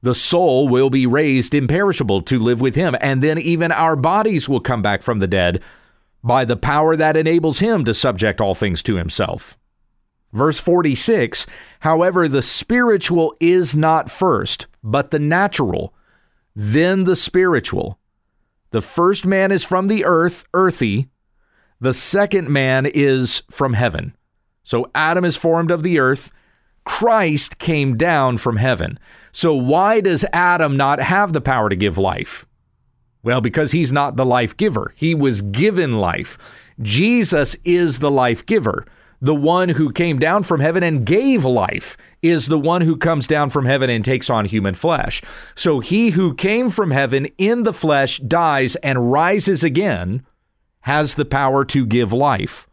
the 0.00 0.14
soul 0.14 0.68
will 0.68 0.90
be 0.90 1.06
raised 1.06 1.54
imperishable 1.54 2.22
to 2.22 2.38
live 2.38 2.60
with 2.60 2.74
him. 2.74 2.96
And 3.00 3.22
then 3.22 3.38
even 3.38 3.70
our 3.70 3.96
bodies 3.96 4.48
will 4.48 4.60
come 4.60 4.82
back 4.82 5.02
from 5.02 5.18
the 5.18 5.26
dead 5.26 5.62
by 6.24 6.44
the 6.44 6.56
power 6.56 6.96
that 6.96 7.16
enables 7.16 7.60
him 7.60 7.84
to 7.84 7.94
subject 7.94 8.40
all 8.40 8.54
things 8.54 8.82
to 8.84 8.96
himself. 8.96 9.58
Verse 10.32 10.58
46 10.58 11.46
However, 11.80 12.28
the 12.28 12.42
spiritual 12.42 13.34
is 13.40 13.76
not 13.76 14.10
first, 14.10 14.66
but 14.82 15.10
the 15.10 15.18
natural, 15.18 15.94
then 16.54 17.04
the 17.04 17.16
spiritual. 17.16 17.98
The 18.72 18.82
first 18.82 19.26
man 19.26 19.52
is 19.52 19.64
from 19.64 19.86
the 19.86 20.04
earth, 20.04 20.44
earthy. 20.54 21.08
The 21.80 21.94
second 21.94 22.48
man 22.48 22.86
is 22.86 23.42
from 23.50 23.74
heaven. 23.74 24.16
So 24.64 24.90
Adam 24.94 25.24
is 25.24 25.36
formed 25.36 25.70
of 25.70 25.82
the 25.82 25.98
earth. 25.98 26.32
Christ 26.84 27.58
came 27.58 27.96
down 27.96 28.38
from 28.38 28.56
heaven. 28.56 28.98
So 29.30 29.54
why 29.54 30.00
does 30.00 30.24
Adam 30.32 30.76
not 30.76 31.00
have 31.00 31.32
the 31.32 31.40
power 31.40 31.68
to 31.68 31.76
give 31.76 31.98
life? 31.98 32.46
Well, 33.22 33.40
because 33.40 33.72
he's 33.72 33.92
not 33.92 34.16
the 34.16 34.26
life 34.26 34.56
giver. 34.56 34.92
He 34.96 35.14
was 35.14 35.42
given 35.42 35.98
life. 35.98 36.72
Jesus 36.80 37.54
is 37.64 38.00
the 38.00 38.10
life 38.10 38.44
giver 38.46 38.86
the 39.22 39.34
one 39.34 39.68
who 39.68 39.92
came 39.92 40.18
down 40.18 40.42
from 40.42 40.58
heaven 40.58 40.82
and 40.82 41.06
gave 41.06 41.44
life 41.44 41.96
is 42.22 42.48
the 42.48 42.58
one 42.58 42.82
who 42.82 42.96
comes 42.96 43.28
down 43.28 43.50
from 43.50 43.64
heaven 43.64 43.88
and 43.88 44.04
takes 44.04 44.28
on 44.28 44.44
human 44.44 44.74
flesh. 44.74 45.22
So 45.54 45.78
he 45.78 46.10
who 46.10 46.34
came 46.34 46.70
from 46.70 46.90
heaven 46.90 47.26
in 47.38 47.62
the 47.62 47.72
flesh 47.72 48.18
dies 48.18 48.74
and 48.76 49.12
rises 49.12 49.62
again 49.62 50.26
has 50.80 51.14
the 51.14 51.24
power 51.24 51.64
to 51.66 51.86
give 51.86 52.12
life. 52.12 52.66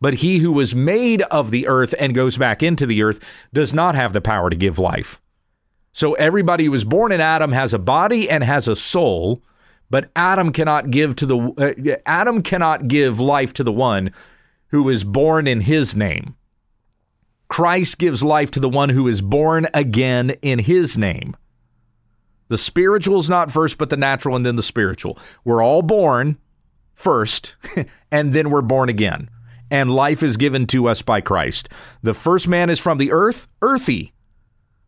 But 0.00 0.14
he 0.14 0.38
who 0.38 0.50
was 0.50 0.74
made 0.74 1.20
of 1.22 1.50
the 1.50 1.68
earth 1.68 1.94
and 2.00 2.14
goes 2.14 2.38
back 2.38 2.62
into 2.62 2.86
the 2.86 3.02
earth 3.02 3.20
does 3.52 3.74
not 3.74 3.94
have 3.94 4.14
the 4.14 4.22
power 4.22 4.48
to 4.48 4.56
give 4.56 4.78
life. 4.78 5.20
So 5.92 6.14
everybody 6.14 6.64
who 6.64 6.70
was 6.70 6.84
born 6.84 7.12
in 7.12 7.20
Adam 7.20 7.52
has 7.52 7.74
a 7.74 7.78
body 7.78 8.30
and 8.30 8.42
has 8.42 8.66
a 8.66 8.74
soul, 8.74 9.42
but 9.90 10.10
Adam 10.16 10.52
cannot 10.52 10.90
give 10.90 11.16
to 11.16 11.26
the 11.26 11.36
uh, 11.36 12.00
Adam 12.06 12.42
cannot 12.42 12.88
give 12.88 13.20
life 13.20 13.52
to 13.52 13.62
the 13.62 13.70
one 13.70 14.10
who 14.72 14.88
is 14.88 15.04
born 15.04 15.46
in 15.46 15.60
his 15.60 15.94
name. 15.94 16.34
Christ 17.48 17.98
gives 17.98 18.24
life 18.24 18.50
to 18.52 18.60
the 18.60 18.68
one 18.68 18.88
who 18.88 19.06
is 19.06 19.20
born 19.20 19.68
again 19.74 20.30
in 20.42 20.58
his 20.58 20.98
name. 20.98 21.36
The 22.48 22.58
spiritual 22.58 23.18
is 23.18 23.30
not 23.30 23.52
first, 23.52 23.78
but 23.78 23.90
the 23.90 23.96
natural 23.96 24.34
and 24.34 24.44
then 24.44 24.56
the 24.56 24.62
spiritual. 24.62 25.18
We're 25.44 25.62
all 25.62 25.82
born 25.82 26.38
first, 26.94 27.56
and 28.10 28.32
then 28.32 28.50
we're 28.50 28.62
born 28.62 28.88
again. 28.88 29.28
And 29.70 29.94
life 29.94 30.22
is 30.22 30.36
given 30.36 30.66
to 30.68 30.88
us 30.88 31.02
by 31.02 31.20
Christ. 31.20 31.68
The 32.02 32.14
first 32.14 32.48
man 32.48 32.68
is 32.68 32.78
from 32.78 32.98
the 32.98 33.12
earth, 33.12 33.48
earthy. 33.60 34.12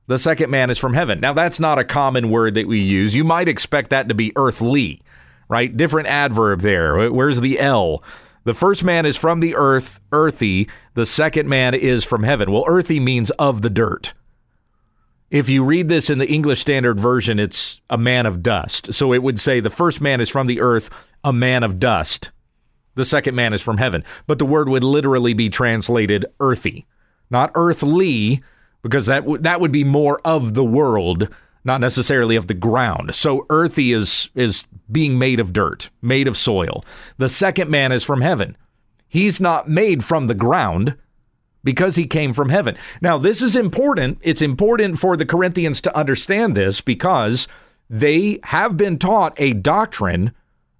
The 0.06 0.18
second 0.18 0.50
man 0.50 0.68
is 0.68 0.78
from 0.78 0.94
heaven. 0.94 1.20
Now, 1.20 1.32
that's 1.32 1.60
not 1.60 1.78
a 1.78 1.84
common 1.84 2.30
word 2.30 2.54
that 2.54 2.66
we 2.66 2.80
use. 2.80 3.16
You 3.16 3.24
might 3.24 3.48
expect 3.48 3.90
that 3.90 4.08
to 4.08 4.14
be 4.14 4.32
earthly, 4.36 5.00
right? 5.48 5.74
Different 5.74 6.08
adverb 6.08 6.60
there. 6.60 7.10
Where's 7.10 7.40
the 7.40 7.58
L? 7.58 8.02
The 8.44 8.54
first 8.54 8.84
man 8.84 9.06
is 9.06 9.16
from 9.16 9.40
the 9.40 9.54
earth, 9.56 10.00
earthy. 10.12 10.68
The 10.94 11.06
second 11.06 11.48
man 11.48 11.74
is 11.74 12.04
from 12.04 12.22
heaven. 12.22 12.52
Well, 12.52 12.64
earthy 12.66 13.00
means 13.00 13.30
of 13.32 13.62
the 13.62 13.70
dirt. 13.70 14.12
If 15.30 15.48
you 15.48 15.64
read 15.64 15.88
this 15.88 16.10
in 16.10 16.18
the 16.18 16.28
English 16.28 16.60
Standard 16.60 17.00
Version, 17.00 17.38
it's 17.38 17.80
a 17.90 17.98
man 17.98 18.26
of 18.26 18.42
dust. 18.42 18.92
So 18.92 19.12
it 19.12 19.22
would 19.22 19.40
say 19.40 19.60
the 19.60 19.70
first 19.70 20.00
man 20.00 20.20
is 20.20 20.30
from 20.30 20.46
the 20.46 20.60
earth, 20.60 20.90
a 21.24 21.32
man 21.32 21.62
of 21.62 21.80
dust. 21.80 22.30
The 22.94 23.04
second 23.04 23.34
man 23.34 23.52
is 23.52 23.62
from 23.62 23.78
heaven. 23.78 24.04
But 24.26 24.38
the 24.38 24.44
word 24.44 24.68
would 24.68 24.84
literally 24.84 25.34
be 25.34 25.48
translated 25.48 26.26
earthy, 26.38 26.86
not 27.30 27.50
earthly, 27.54 28.42
because 28.82 29.06
that, 29.06 29.20
w- 29.20 29.42
that 29.42 29.60
would 29.60 29.72
be 29.72 29.82
more 29.82 30.20
of 30.24 30.54
the 30.54 30.64
world 30.64 31.28
not 31.64 31.80
necessarily 31.80 32.36
of 32.36 32.46
the 32.46 32.54
ground. 32.54 33.14
So 33.14 33.46
earthy 33.50 33.92
is 33.92 34.30
is 34.34 34.66
being 34.90 35.18
made 35.18 35.40
of 35.40 35.52
dirt, 35.52 35.90
made 36.02 36.28
of 36.28 36.36
soil. 36.36 36.84
The 37.16 37.28
second 37.28 37.70
man 37.70 37.92
is 37.92 38.04
from 38.04 38.20
heaven. 38.20 38.56
He's 39.08 39.40
not 39.40 39.68
made 39.68 40.04
from 40.04 40.26
the 40.26 40.34
ground 40.34 40.96
because 41.62 41.96
he 41.96 42.06
came 42.06 42.32
from 42.32 42.50
heaven. 42.50 42.76
Now, 43.00 43.16
this 43.16 43.40
is 43.40 43.56
important. 43.56 44.18
It's 44.20 44.42
important 44.42 44.98
for 44.98 45.16
the 45.16 45.24
Corinthians 45.24 45.80
to 45.82 45.96
understand 45.96 46.54
this 46.54 46.80
because 46.80 47.48
they 47.88 48.40
have 48.44 48.76
been 48.76 48.98
taught 48.98 49.34
a 49.38 49.54
doctrine 49.54 50.32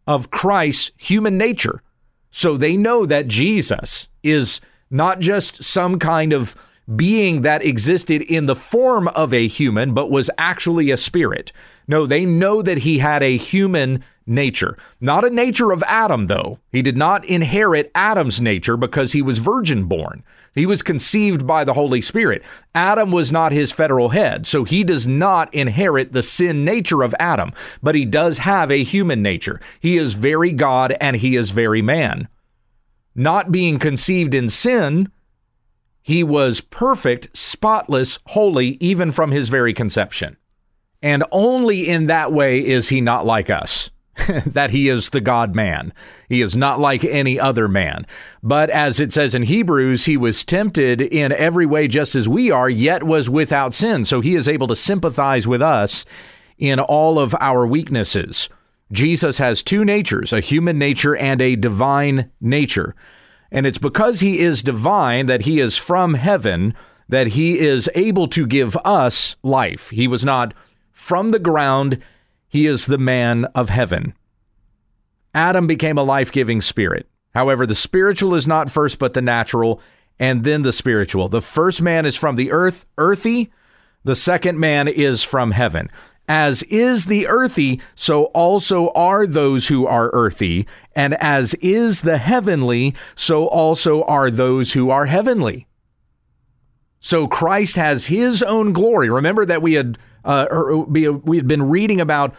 of 0.07 0.31
Christ's 0.31 0.93
human 0.97 1.39
nature. 1.39 1.83
So 2.31 2.57
they 2.57 2.77
know 2.77 3.07
that 3.07 3.29
Jesus 3.29 4.09
is 4.23 4.61
not 4.91 5.21
just 5.21 5.63
some 5.63 5.99
kind 5.99 6.33
of 6.33 6.55
being 6.95 7.43
that 7.43 7.65
existed 7.65 8.23
in 8.23 8.47
the 8.47 8.57
form 8.57 9.09
of 9.09 9.33
a 9.33 9.47
human, 9.47 9.95
but 9.95 10.11
was 10.11 10.31
actually 10.37 10.91
a 10.91 10.97
spirit. 10.97 11.53
No, 11.87 12.07
they 12.07 12.25
know 12.25 12.63
that 12.63 12.79
he 12.79 12.99
had 12.99 13.23
a 13.23 13.37
human 13.37 14.05
nature. 14.27 14.77
Not 15.01 15.25
a 15.25 15.31
nature 15.31 15.73
of 15.73 15.83
Adam, 15.87 16.27
though. 16.27 16.59
He 16.71 16.83
did 16.83 16.97
not 16.97 17.25
inherit 17.25 17.91
Adam's 17.95 18.41
nature 18.41 18.77
because 18.77 19.13
he 19.13 19.23
was 19.23 19.39
virgin 19.39 19.85
born. 19.85 20.25
He 20.55 20.67
was 20.67 20.83
conceived 20.83 21.47
by 21.47 21.65
the 21.65 21.75
Holy 21.75 22.01
Spirit. 22.01 22.43
Adam 22.75 23.11
was 23.11 23.33
not 23.33 23.53
his 23.53 23.73
federal 23.73 24.11
head, 24.11 24.47
so 24.47 24.65
he 24.65 24.85
does 24.85 25.07
not 25.07 25.53
inherit 25.53 26.13
the 26.13 26.23
sin 26.23 26.65
nature 26.65 27.03
of 27.03 27.15
Adam, 27.19 27.53
but 27.83 27.95
he 27.95 28.05
does 28.05 28.39
have 28.39 28.71
a 28.71 28.85
human 28.85 29.21
nature. 29.21 29.61
He 29.81 29.97
is 29.97 30.15
very 30.15 30.53
God 30.53 30.97
and 31.01 31.17
he 31.17 31.35
is 31.37 31.51
very 31.51 31.83
man. 31.83 32.29
Not 33.15 33.53
being 33.53 33.79
conceived 33.79 34.33
in 34.33 34.49
sin, 34.49 35.11
he 36.05 36.23
was 36.23 36.61
perfect, 36.61 37.35
spotless, 37.35 38.19
holy, 38.27 38.77
even 38.79 39.11
from 39.11 39.31
his 39.31 39.49
very 39.49 39.73
conception. 39.73 40.37
And 41.03 41.25
only 41.33 41.89
in 41.89 42.09
that 42.09 42.31
way 42.31 42.63
is 42.63 42.91
he 42.91 43.01
not 43.01 43.25
like 43.25 43.49
us. 43.49 43.91
that 44.45 44.71
he 44.71 44.89
is 44.91 45.09
the 45.11 45.23
God 45.23 45.55
man. 45.55 45.95
He 46.29 46.43
is 46.43 46.55
not 46.55 46.79
like 46.79 47.07
any 47.07 47.41
other 47.41 47.69
man. 47.69 48.07
But 48.43 48.69
as 48.69 49.01
it 49.01 49.15
says 49.15 49.35
in 49.35 49.45
Hebrews, 49.45 50.05
he 50.05 50.19
was 50.19 50.45
tempted 50.45 51.01
in 51.01 51.33
every 51.33 51.65
way 51.65 51.89
just 51.89 52.15
as 52.15 52.29
we 52.29 52.51
are, 52.51 52.69
yet 52.69 53.03
was 53.03 53.31
without 53.31 53.73
sin. 53.73 54.05
So 54.05 54.21
he 54.21 54.35
is 54.35 54.47
able 54.47 54.67
to 54.67 54.77
sympathize 54.77 55.49
with 55.49 55.63
us 55.63 56.05
in 56.59 56.81
all 56.81 57.19
of 57.19 57.35
our 57.41 57.67
weaknesses. 57.67 58.51
Jesus 58.93 59.39
has 59.39 59.63
two 59.63 59.87
natures, 59.87 60.35
a 60.35 60.41
human 60.41 60.79
nature 60.79 61.17
and 61.17 61.41
a 61.41 61.57
divine 61.57 62.31
nature. 62.43 62.95
And 63.51 63.67
it's 63.67 63.79
because 63.79 64.21
he 64.21 64.41
is 64.41 64.63
divine, 64.63 65.27
that 65.27 65.43
he 65.43 65.61
is 65.61 65.77
from 65.77 66.15
heaven, 66.15 66.75
that 67.09 67.29
he 67.29 67.59
is 67.59 67.89
able 67.95 68.27
to 68.29 68.47
give 68.47 68.77
us 68.85 69.37
life. 69.43 69.91
He 69.91 70.09
was 70.09 70.25
not 70.25 70.55
from 70.93 71.31
the 71.31 71.39
ground, 71.39 72.01
he 72.49 72.67
is 72.67 72.87
the 72.87 72.99
man 72.99 73.45
of 73.47 73.69
heaven. 73.69 74.15
Adam 75.35 75.67
became 75.67 75.99
a 75.99 76.05
life 76.05 76.31
giving 76.31 76.61
spirit. 76.61 77.09
However, 77.35 77.67
the 77.67 77.75
spiritual 77.75 78.35
is 78.35 78.47
not 78.47 78.71
first, 78.71 78.99
but 78.99 79.13
the 79.13 79.21
natural, 79.21 79.81
and 80.19 80.45
then 80.45 80.63
the 80.63 80.73
spiritual. 80.73 81.29
The 81.29 81.43
first 81.43 81.83
man 81.83 82.07
is 82.07 82.17
from 82.17 82.37
the 82.37 82.53
earth, 82.53 82.87
earthy. 82.97 83.53
The 84.05 84.15
second 84.15 84.61
man 84.61 84.87
is 84.87 85.25
from 85.25 85.51
heaven. 85.51 85.91
As 86.27 86.63
is 86.65 87.07
the 87.07 87.27
earthy, 87.27 87.81
so 87.95 88.25
also 88.27 88.91
are 88.93 89.27
those 89.27 89.69
who 89.69 89.87
are 89.87 90.11
earthy. 90.15 90.67
And 90.97 91.15
as 91.15 91.55
is 91.55 92.03
the 92.03 92.19
heavenly, 92.19 92.95
so 93.15 93.47
also 93.47 94.03
are 94.05 94.31
those 94.31 94.73
who 94.73 94.91
are 94.91 95.07
heavenly. 95.07 95.67
So 97.01 97.29
Christ 97.29 97.77
has 97.77 98.07
his 98.07 98.43
own 98.43 98.73
glory. 98.73 99.11
Remember 99.11 99.45
that 99.45 99.61
we 99.61 99.75
had 99.75 99.99
uh, 100.25 100.47
we 100.89 101.37
had 101.37 101.47
been 101.47 101.65
reading 101.65 102.01
about 102.01 102.35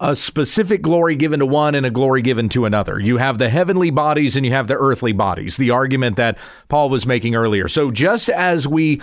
a 0.00 0.16
specific 0.16 0.82
glory 0.82 1.14
given 1.14 1.40
to 1.40 1.46
one 1.46 1.74
and 1.74 1.86
a 1.86 1.90
glory 1.90 2.22
given 2.22 2.48
to 2.50 2.64
another. 2.64 2.98
You 2.98 3.16
have 3.18 3.38
the 3.38 3.48
heavenly 3.48 3.90
bodies 3.90 4.36
and 4.36 4.44
you 4.44 4.52
have 4.52 4.68
the 4.68 4.76
earthly 4.76 5.12
bodies. 5.12 5.56
The 5.56 5.70
argument 5.70 6.16
that 6.16 6.38
Paul 6.68 6.90
was 6.90 7.06
making 7.06 7.34
earlier. 7.34 7.68
So 7.68 7.90
just 7.90 8.28
as 8.28 8.66
we 8.68 9.00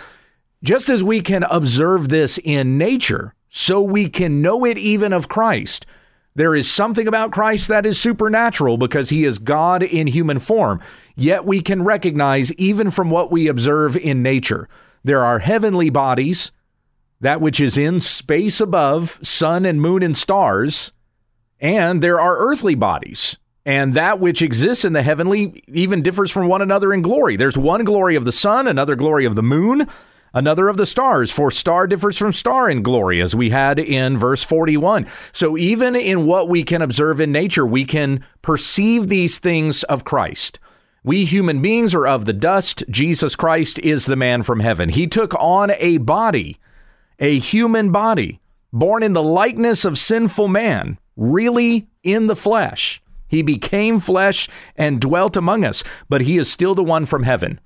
just 0.64 0.90
as 0.90 1.04
we 1.04 1.22
can 1.22 1.44
observe 1.44 2.10
this 2.10 2.40
in 2.44 2.78
nature, 2.78 3.36
so 3.56 3.80
we 3.80 4.10
can 4.10 4.42
know 4.42 4.66
it 4.66 4.80
even 4.80 5.14
of 5.14 5.30
Christ. 5.30 5.86
There 6.34 6.56
is 6.56 6.70
something 6.70 7.08
about 7.08 7.32
Christ 7.32 7.68
that 7.68 7.86
is 7.86 8.02
supernatural 8.02 8.78
because 8.78 9.10
he 9.10 9.26
is 9.26 9.38
God 9.38 9.84
in 9.84 10.08
human 10.08 10.40
form. 10.40 10.82
Yet 11.16 11.46
we 11.46 11.62
can 11.62 11.84
recognize, 11.84 12.52
even 12.54 12.90
from 12.90 13.12
what 13.12 13.32
we 13.32 13.48
observe 13.48 13.96
in 13.96 14.24
nature, 14.24 14.68
there 15.04 15.24
are 15.24 15.38
heavenly 15.38 15.92
bodies, 15.92 16.52
that 17.22 17.42
which 17.42 17.62
is 17.62 17.78
in 17.78 18.00
space 18.00 18.60
above, 18.60 19.20
sun 19.22 19.66
and 19.66 19.80
moon 19.80 20.02
and 20.02 20.18
stars, 20.18 20.92
and 21.60 22.02
there 22.02 22.20
are 22.20 22.40
earthly 22.40 22.74
bodies. 22.74 23.38
And 23.68 23.94
that 23.94 24.20
which 24.20 24.42
exists 24.42 24.84
in 24.84 24.94
the 24.94 25.04
heavenly 25.04 25.64
even 25.68 26.02
differs 26.02 26.32
from 26.32 26.48
one 26.48 26.64
another 26.64 26.92
in 26.92 27.04
glory. 27.04 27.36
There's 27.36 27.58
one 27.58 27.84
glory 27.84 28.16
of 28.16 28.26
the 28.26 28.32
sun, 28.32 28.68
another 28.68 28.96
glory 28.96 29.26
of 29.26 29.36
the 29.36 29.44
moon, 29.44 29.88
another 30.34 30.68
of 30.68 30.78
the 30.78 30.86
stars, 30.86 31.32
for 31.32 31.52
star 31.52 31.88
differs 31.88 32.18
from 32.18 32.34
star 32.34 32.70
in 32.70 32.82
glory, 32.82 33.22
as 33.22 33.36
we 33.36 33.52
had 33.52 33.80
in 33.80 34.18
verse 34.18 34.44
41. 34.44 35.08
So 35.32 35.58
even 35.58 35.96
in 35.96 36.26
what 36.26 36.50
we 36.50 36.64
can 36.64 36.82
observe 36.82 37.20
in 37.20 37.32
nature, 37.32 37.66
we 37.66 37.86
can 37.86 38.26
perceive 38.42 39.08
these 39.08 39.40
things 39.40 39.84
of 39.84 40.04
Christ. 40.04 40.60
We 41.04 41.26
human 41.26 41.62
beings 41.62 41.94
are 41.94 42.08
of 42.08 42.26
the 42.26 42.34
dust. 42.34 42.84
Jesus 42.90 43.36
Christ 43.36 43.78
is 43.80 44.06
the 44.06 44.16
man 44.16 44.42
from 44.42 44.62
heaven. 44.62 44.90
He 44.90 45.06
took 45.06 45.34
on 45.36 45.72
a 45.78 45.98
body, 45.98 46.58
a 47.20 47.38
human 47.40 47.92
body, 47.92 48.40
born 48.72 49.04
in 49.04 49.14
the 49.14 49.22
likeness 49.22 49.84
of 49.84 49.98
sinful 49.98 50.48
man, 50.48 50.98
really 51.18 51.88
in 52.04 52.28
the 52.28 52.36
flesh. 52.36 53.02
He 53.28 53.42
became 53.42 54.00
flesh 54.00 54.48
and 54.76 55.02
dwelt 55.02 55.36
among 55.36 55.66
us, 55.66 55.84
but 56.08 56.22
he 56.22 56.38
is 56.38 56.52
still 56.52 56.76
the 56.76 56.84
one 56.84 57.06
from 57.06 57.24
heaven. 57.24 57.60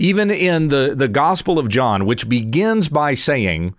Even 0.00 0.30
in 0.30 0.68
the, 0.68 0.94
the 0.96 1.08
Gospel 1.08 1.58
of 1.58 1.68
John, 1.68 2.06
which 2.06 2.26
begins 2.26 2.88
by 2.88 3.12
saying 3.12 3.74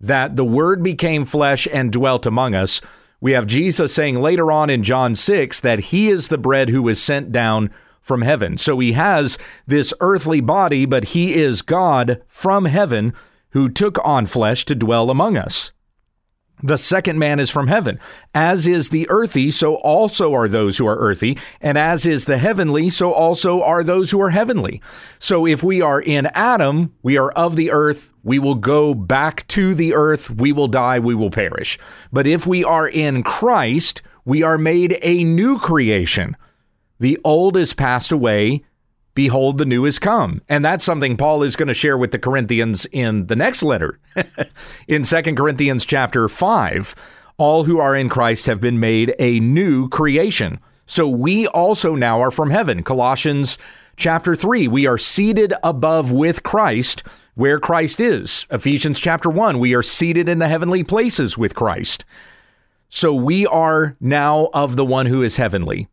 that 0.00 0.34
the 0.34 0.46
Word 0.46 0.82
became 0.82 1.26
flesh 1.26 1.68
and 1.70 1.92
dwelt 1.92 2.24
among 2.24 2.54
us, 2.54 2.80
we 3.20 3.32
have 3.32 3.46
Jesus 3.46 3.94
saying 3.94 4.18
later 4.18 4.50
on 4.50 4.70
in 4.70 4.82
John 4.82 5.14
6 5.14 5.60
that 5.60 5.78
he 5.78 6.08
is 6.08 6.28
the 6.28 6.38
bread 6.38 6.70
who 6.70 6.82
was 6.82 7.02
sent 7.02 7.32
down 7.32 7.70
from 8.00 8.22
heaven. 8.22 8.56
So 8.56 8.78
he 8.78 8.92
has 8.92 9.36
this 9.66 9.92
earthly 10.00 10.40
body, 10.40 10.86
but 10.86 11.04
he 11.08 11.34
is 11.34 11.60
God 11.60 12.22
from 12.28 12.64
heaven 12.64 13.12
who 13.50 13.68
took 13.68 13.98
on 14.06 14.24
flesh 14.24 14.64
to 14.64 14.74
dwell 14.74 15.10
among 15.10 15.36
us. 15.36 15.70
The 16.62 16.78
second 16.78 17.18
man 17.18 17.40
is 17.40 17.50
from 17.50 17.66
heaven. 17.66 17.98
As 18.34 18.66
is 18.66 18.90
the 18.90 19.08
earthy, 19.10 19.50
so 19.50 19.76
also 19.76 20.32
are 20.32 20.48
those 20.48 20.78
who 20.78 20.86
are 20.86 20.96
earthy. 20.96 21.36
And 21.60 21.76
as 21.76 22.06
is 22.06 22.24
the 22.24 22.38
heavenly, 22.38 22.88
so 22.88 23.12
also 23.12 23.62
are 23.62 23.82
those 23.82 24.10
who 24.10 24.20
are 24.20 24.30
heavenly. 24.30 24.80
So 25.18 25.46
if 25.46 25.62
we 25.62 25.80
are 25.80 26.00
in 26.00 26.26
Adam, 26.26 26.94
we 27.02 27.16
are 27.16 27.30
of 27.32 27.56
the 27.56 27.70
earth. 27.72 28.12
We 28.22 28.38
will 28.38 28.54
go 28.54 28.94
back 28.94 29.46
to 29.48 29.74
the 29.74 29.94
earth. 29.94 30.30
We 30.30 30.52
will 30.52 30.68
die. 30.68 31.00
We 31.00 31.14
will 31.14 31.30
perish. 31.30 31.78
But 32.12 32.26
if 32.26 32.46
we 32.46 32.62
are 32.62 32.88
in 32.88 33.22
Christ, 33.22 34.02
we 34.24 34.42
are 34.42 34.58
made 34.58 34.98
a 35.02 35.24
new 35.24 35.58
creation. 35.58 36.36
The 37.00 37.18
old 37.24 37.56
is 37.56 37.74
passed 37.74 38.12
away 38.12 38.62
behold 39.14 39.58
the 39.58 39.64
new 39.64 39.84
is 39.84 39.98
come. 39.98 40.42
And 40.48 40.64
that's 40.64 40.84
something 40.84 41.16
paul 41.16 41.42
is 41.42 41.56
going 41.56 41.68
to 41.68 41.74
share 41.74 41.98
with 41.98 42.12
the 42.12 42.18
corinthians 42.18 42.86
in 42.86 43.26
the 43.26 43.36
next 43.36 43.62
letter 43.62 43.98
in 44.88 45.02
2 45.02 45.22
corinthians 45.34 45.84
chapter 45.84 46.28
5 46.28 46.94
all 47.38 47.64
who 47.64 47.78
are 47.78 47.96
in 47.96 48.08
christ 48.08 48.46
have 48.46 48.60
been 48.60 48.78
made 48.80 49.14
a 49.18 49.40
new 49.40 49.88
creation. 49.88 50.60
So 50.86 51.08
we 51.08 51.46
also 51.46 51.94
now 51.94 52.20
are 52.20 52.30
from 52.30 52.50
heaven. 52.50 52.82
Colossians 52.82 53.58
chapter 53.96 54.34
3 54.34 54.68
we 54.68 54.86
are 54.86 54.98
seated 54.98 55.54
above 55.62 56.12
with 56.12 56.42
christ 56.42 57.02
where 57.34 57.58
christ 57.58 58.00
is. 58.00 58.46
Ephesians 58.50 58.98
chapter 58.98 59.30
1 59.30 59.58
we 59.58 59.74
are 59.74 59.82
seated 59.82 60.28
in 60.28 60.38
the 60.38 60.48
heavenly 60.48 60.84
places 60.84 61.36
with 61.36 61.54
christ. 61.54 62.04
So 62.88 63.14
we 63.14 63.46
are 63.46 63.96
now 64.00 64.50
of 64.52 64.76
the 64.76 64.84
one 64.84 65.06
who 65.06 65.22
is 65.22 65.38
heavenly. 65.38 65.88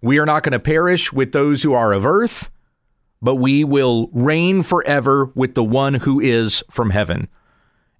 We 0.00 0.18
are 0.18 0.26
not 0.26 0.44
going 0.44 0.52
to 0.52 0.60
perish 0.60 1.12
with 1.12 1.32
those 1.32 1.64
who 1.64 1.72
are 1.72 1.92
of 1.92 2.06
earth 2.06 2.50
but 3.20 3.36
we 3.36 3.64
will 3.64 4.08
reign 4.12 4.62
forever 4.62 5.30
with 5.34 5.54
the 5.54 5.64
one 5.64 5.94
who 5.94 6.20
is 6.20 6.62
from 6.70 6.90
heaven. 6.90 7.28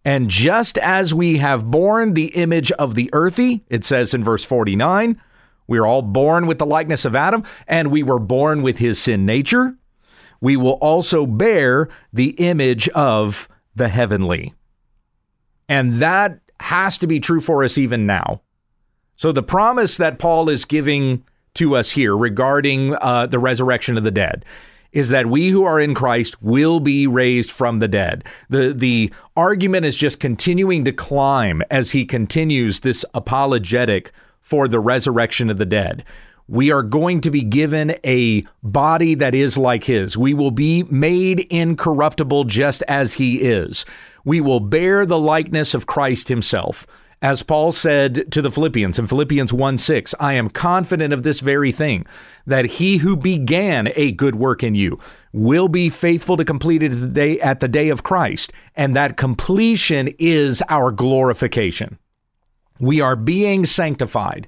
And 0.04 0.30
just 0.30 0.78
as 0.78 1.12
we 1.12 1.38
have 1.38 1.70
borne 1.70 2.14
the 2.14 2.28
image 2.36 2.70
of 2.72 2.94
the 2.94 3.10
earthy, 3.12 3.64
it 3.68 3.84
says 3.84 4.14
in 4.14 4.22
verse 4.22 4.44
49, 4.44 5.20
we 5.66 5.78
are 5.78 5.86
all 5.86 6.02
born 6.02 6.46
with 6.46 6.58
the 6.58 6.66
likeness 6.66 7.04
of 7.04 7.16
Adam, 7.16 7.42
and 7.66 7.90
we 7.90 8.02
were 8.02 8.20
born 8.20 8.62
with 8.62 8.78
his 8.78 9.00
sin 9.00 9.26
nature. 9.26 9.76
We 10.40 10.56
will 10.56 10.74
also 10.74 11.26
bear 11.26 11.88
the 12.12 12.30
image 12.38 12.88
of 12.90 13.48
the 13.74 13.88
heavenly. 13.88 14.54
And 15.68 15.94
that 15.94 16.38
has 16.60 16.98
to 16.98 17.06
be 17.06 17.18
true 17.20 17.40
for 17.40 17.64
us 17.64 17.76
even 17.76 18.06
now. 18.06 18.42
So 19.16 19.32
the 19.32 19.42
promise 19.42 19.96
that 19.96 20.18
Paul 20.18 20.48
is 20.48 20.64
giving 20.64 21.24
to 21.54 21.74
us 21.74 21.90
here 21.90 22.16
regarding 22.16 22.94
uh, 22.94 23.26
the 23.26 23.38
resurrection 23.38 23.96
of 23.96 24.04
the 24.04 24.10
dead 24.10 24.44
is 24.92 25.08
that 25.10 25.26
we 25.26 25.48
who 25.48 25.64
are 25.64 25.80
in 25.80 25.94
Christ 25.94 26.42
will 26.42 26.80
be 26.80 27.06
raised 27.06 27.50
from 27.50 27.78
the 27.78 27.88
dead. 27.88 28.24
The 28.48 28.72
the 28.72 29.12
argument 29.36 29.86
is 29.86 29.96
just 29.96 30.20
continuing 30.20 30.84
to 30.84 30.92
climb 30.92 31.62
as 31.70 31.92
he 31.92 32.04
continues 32.04 32.80
this 32.80 33.04
apologetic 33.14 34.12
for 34.40 34.68
the 34.68 34.80
resurrection 34.80 35.50
of 35.50 35.58
the 35.58 35.66
dead. 35.66 36.04
We 36.48 36.70
are 36.70 36.84
going 36.84 37.20
to 37.22 37.30
be 37.30 37.42
given 37.42 37.96
a 38.04 38.44
body 38.62 39.14
that 39.16 39.34
is 39.34 39.58
like 39.58 39.84
his. 39.84 40.16
We 40.16 40.32
will 40.32 40.52
be 40.52 40.84
made 40.84 41.40
incorruptible 41.50 42.44
just 42.44 42.84
as 42.86 43.14
he 43.14 43.40
is. 43.40 43.84
We 44.24 44.40
will 44.40 44.60
bear 44.60 45.04
the 45.04 45.18
likeness 45.18 45.74
of 45.74 45.86
Christ 45.86 46.28
himself. 46.28 46.86
As 47.22 47.42
Paul 47.42 47.72
said 47.72 48.30
to 48.32 48.42
the 48.42 48.50
Philippians 48.50 48.98
in 48.98 49.06
Philippians 49.06 49.50
1 49.50 49.78
6, 49.78 50.14
I 50.20 50.34
am 50.34 50.50
confident 50.50 51.14
of 51.14 51.22
this 51.22 51.40
very 51.40 51.72
thing, 51.72 52.04
that 52.46 52.66
he 52.66 52.98
who 52.98 53.16
began 53.16 53.90
a 53.96 54.12
good 54.12 54.34
work 54.34 54.62
in 54.62 54.74
you 54.74 54.98
will 55.32 55.68
be 55.68 55.88
faithful 55.88 56.36
to 56.36 56.44
complete 56.44 56.82
it 56.82 56.92
at 56.92 57.00
the 57.00 57.06
day, 57.06 57.40
at 57.40 57.60
the 57.60 57.68
day 57.68 57.88
of 57.88 58.02
Christ, 58.02 58.52
and 58.74 58.94
that 58.94 59.16
completion 59.16 60.10
is 60.18 60.62
our 60.68 60.92
glorification. 60.92 61.98
We 62.78 63.00
are 63.00 63.16
being 63.16 63.64
sanctified. 63.64 64.46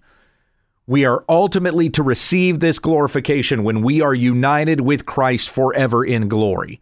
We 0.86 1.06
are 1.06 1.24
ultimately 1.26 1.88
to 1.90 2.02
receive 2.02 2.60
this 2.60 2.78
glorification 2.78 3.64
when 3.64 3.80
we 3.80 4.02
are 4.02 4.14
united 4.14 4.82
with 4.82 5.06
Christ 5.06 5.48
forever 5.48 6.04
in 6.04 6.28
glory. 6.28 6.80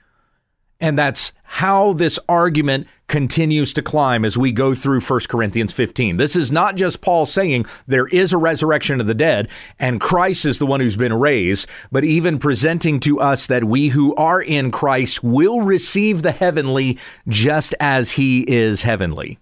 And 0.81 0.99
that's 0.99 1.33
how 1.43 1.95
this 1.95 2.19
argument 2.29 2.87
continues 3.09 3.73
to 3.73 3.83
climb 3.83 4.25
as 4.25 4.37
we 4.37 4.53
go 4.53 4.75
through 4.75 5.01
1 5.01 5.21
Corinthians 5.29 5.73
15. 5.73 6.17
This 6.17 6.37
is 6.37 6.53
not 6.53 6.77
just 6.77 7.01
Paul 7.01 7.25
saying 7.25 7.67
there 7.87 8.09
is 8.09 8.33
a 8.33 8.37
resurrection 8.39 9.01
of 9.01 9.07
the 9.07 9.15
dead 9.15 9.49
and 9.79 10.01
Christ 10.01 10.45
is 10.45 10.59
the 10.59 10.67
one 10.67 10.81
who's 10.81 10.97
been 10.97 11.15
raised, 11.15 11.69
but 11.91 12.05
even 12.05 12.39
presenting 12.39 13.01
to 13.01 13.21
us 13.21 13.47
that 13.47 13.65
we 13.65 13.89
who 13.89 14.15
are 14.17 14.43
in 14.43 14.71
Christ 14.71 15.23
will 15.23 15.62
receive 15.62 16.23
the 16.23 16.33
heavenly 16.33 16.99
just 17.29 17.75
as 17.81 18.12
he 18.12 18.43
is 18.43 18.83
heavenly. 18.83 19.39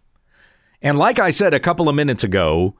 And 0.82 0.98
like 0.98 1.18
I 1.18 1.30
said 1.30 1.54
a 1.54 1.60
couple 1.60 1.88
of 1.88 1.94
minutes 1.94 2.22
ago, 2.22 2.76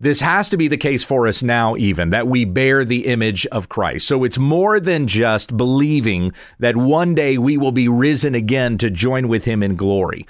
this 0.00 0.20
has 0.20 0.48
to 0.50 0.56
be 0.56 0.68
the 0.68 0.76
case 0.76 1.02
for 1.02 1.26
us 1.26 1.42
now, 1.42 1.74
even 1.76 2.10
that 2.10 2.28
we 2.28 2.44
bear 2.44 2.84
the 2.84 3.06
image 3.06 3.46
of 3.46 3.68
Christ. 3.68 4.06
So 4.06 4.22
it's 4.22 4.38
more 4.38 4.78
than 4.78 5.08
just 5.08 5.56
believing 5.56 6.32
that 6.60 6.76
one 6.76 7.14
day 7.14 7.36
we 7.36 7.58
will 7.58 7.72
be 7.72 7.88
risen 7.88 8.34
again 8.34 8.78
to 8.78 8.90
join 8.90 9.26
with 9.26 9.44
him 9.44 9.62
in 9.62 9.74
glory. 9.74 10.26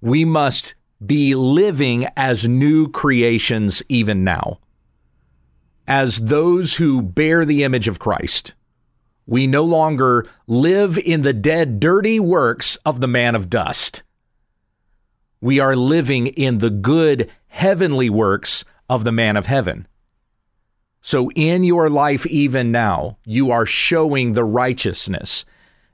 We 0.00 0.24
must 0.24 0.74
be 1.04 1.34
living 1.34 2.06
as 2.16 2.48
new 2.48 2.88
creations 2.88 3.82
even 3.88 4.24
now. 4.24 4.58
As 5.86 6.18
those 6.18 6.76
who 6.76 7.02
bear 7.02 7.44
the 7.44 7.62
image 7.62 7.86
of 7.86 7.98
Christ, 7.98 8.54
we 9.26 9.46
no 9.46 9.62
longer 9.62 10.26
live 10.48 10.98
in 10.98 11.22
the 11.22 11.32
dead, 11.32 11.78
dirty 11.78 12.18
works 12.18 12.76
of 12.84 13.00
the 13.00 13.08
man 13.08 13.36
of 13.36 13.48
dust. 13.48 14.02
We 15.40 15.60
are 15.60 15.76
living 15.76 16.28
in 16.28 16.58
the 16.58 16.70
good, 16.70 17.30
heavenly 17.48 18.10
works 18.10 18.64
of 18.92 19.04
the 19.04 19.12
man 19.12 19.38
of 19.38 19.46
heaven. 19.46 19.88
So, 21.00 21.30
in 21.34 21.64
your 21.64 21.88
life, 21.88 22.26
even 22.26 22.70
now, 22.70 23.16
you 23.24 23.50
are 23.50 23.64
showing 23.64 24.34
the 24.34 24.44
righteousness 24.44 25.46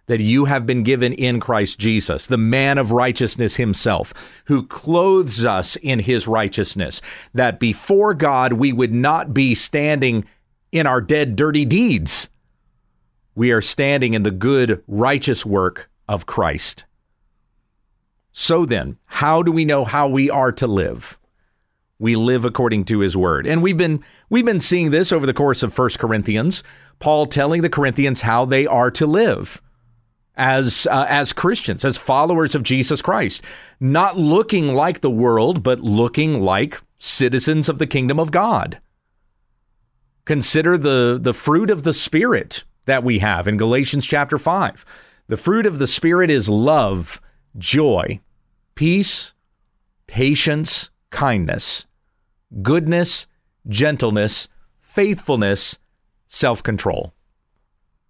that 0.07 0.21
you 0.21 0.47
have 0.47 0.67
been 0.67 0.83
given 0.83 1.13
in 1.13 1.39
Christ 1.39 1.79
Jesus, 1.79 2.27
the 2.27 2.37
man 2.37 2.77
of 2.77 2.91
righteousness 2.91 3.55
himself, 3.55 4.43
who 4.47 4.67
clothes 4.67 5.45
us 5.45 5.77
in 5.77 6.01
his 6.01 6.27
righteousness, 6.27 7.01
that 7.35 7.61
before 7.61 8.15
God 8.15 8.55
we 8.55 8.73
would 8.73 8.93
not 8.93 9.33
be 9.33 9.55
standing 9.55 10.25
in 10.73 10.85
our 10.85 11.01
dead, 11.01 11.37
dirty 11.37 11.65
deeds. 11.65 12.29
We 13.37 13.53
are 13.53 13.61
standing 13.61 14.15
in 14.15 14.25
the 14.25 14.33
good, 14.33 14.83
righteous 14.89 15.47
work 15.47 15.89
of 16.09 16.27
Christ. 16.27 16.85
So 18.33 18.67
then, 18.67 18.99
how 19.07 19.45
do 19.45 19.53
we 19.53 19.65
know 19.65 19.85
how 19.85 20.09
we 20.09 20.29
are 20.29 20.51
to 20.53 20.67
live? 20.67 21.18
We 21.99 22.15
live 22.15 22.45
according 22.45 22.85
to 22.87 23.01
his 23.01 23.17
word. 23.17 23.47
And 23.47 23.63
we've 23.63 23.77
been 23.77 24.05
we've 24.31 24.45
been 24.45 24.61
seeing 24.61 24.91
this 24.91 25.13
over 25.13 25.27
the 25.27 25.35
course 25.35 25.63
of 25.63 25.73
First 25.73 25.99
Corinthians, 25.99 26.63
Paul 26.99 27.27
telling 27.27 27.63
the 27.63 27.71
Corinthians 27.71 28.23
how 28.23 28.45
they 28.45 28.67
are 28.67 28.91
to 28.93 29.07
live 29.07 29.61
as 30.37 30.87
uh, 30.91 31.07
as 31.09 31.33
Christians, 31.33 31.85
as 31.85 31.99
followers 31.99 32.55
of 32.55 32.63
Jesus 32.63 33.03
Christ, 33.03 33.43
not 33.81 34.17
looking 34.17 34.75
like 34.75 35.01
the 35.01 35.11
world, 35.11 35.63
but 35.63 35.81
looking 35.81 36.41
like 36.41 36.81
citizens 36.99 37.69
of 37.69 37.79
the 37.79 37.87
kingdom 37.87 38.19
of 38.21 38.31
God. 38.31 38.81
Consider 40.25 40.79
the 40.79 41.19
the 41.21 41.35
fruit 41.35 41.71
of 41.71 41.83
the 41.83 41.93
spirit 41.93 42.65
that 42.87 43.03
we 43.03 43.19
have 43.19 43.49
in 43.49 43.57
Galatians 43.57 44.07
chapter 44.07 44.39
5. 44.39 44.85
The 45.27 45.37
fruit 45.37 45.67
of 45.67 45.79
the 45.79 45.87
spirit 45.87 46.31
is 46.31 46.49
love, 46.49 47.21
joy, 47.59 48.21
peace, 48.75 49.35
patience, 50.07 50.91
kindness, 51.11 51.87
goodness, 52.63 53.27
gentleness, 53.69 54.49
faithfulness, 54.81 55.79
self 56.27 56.63
control. 56.63 57.15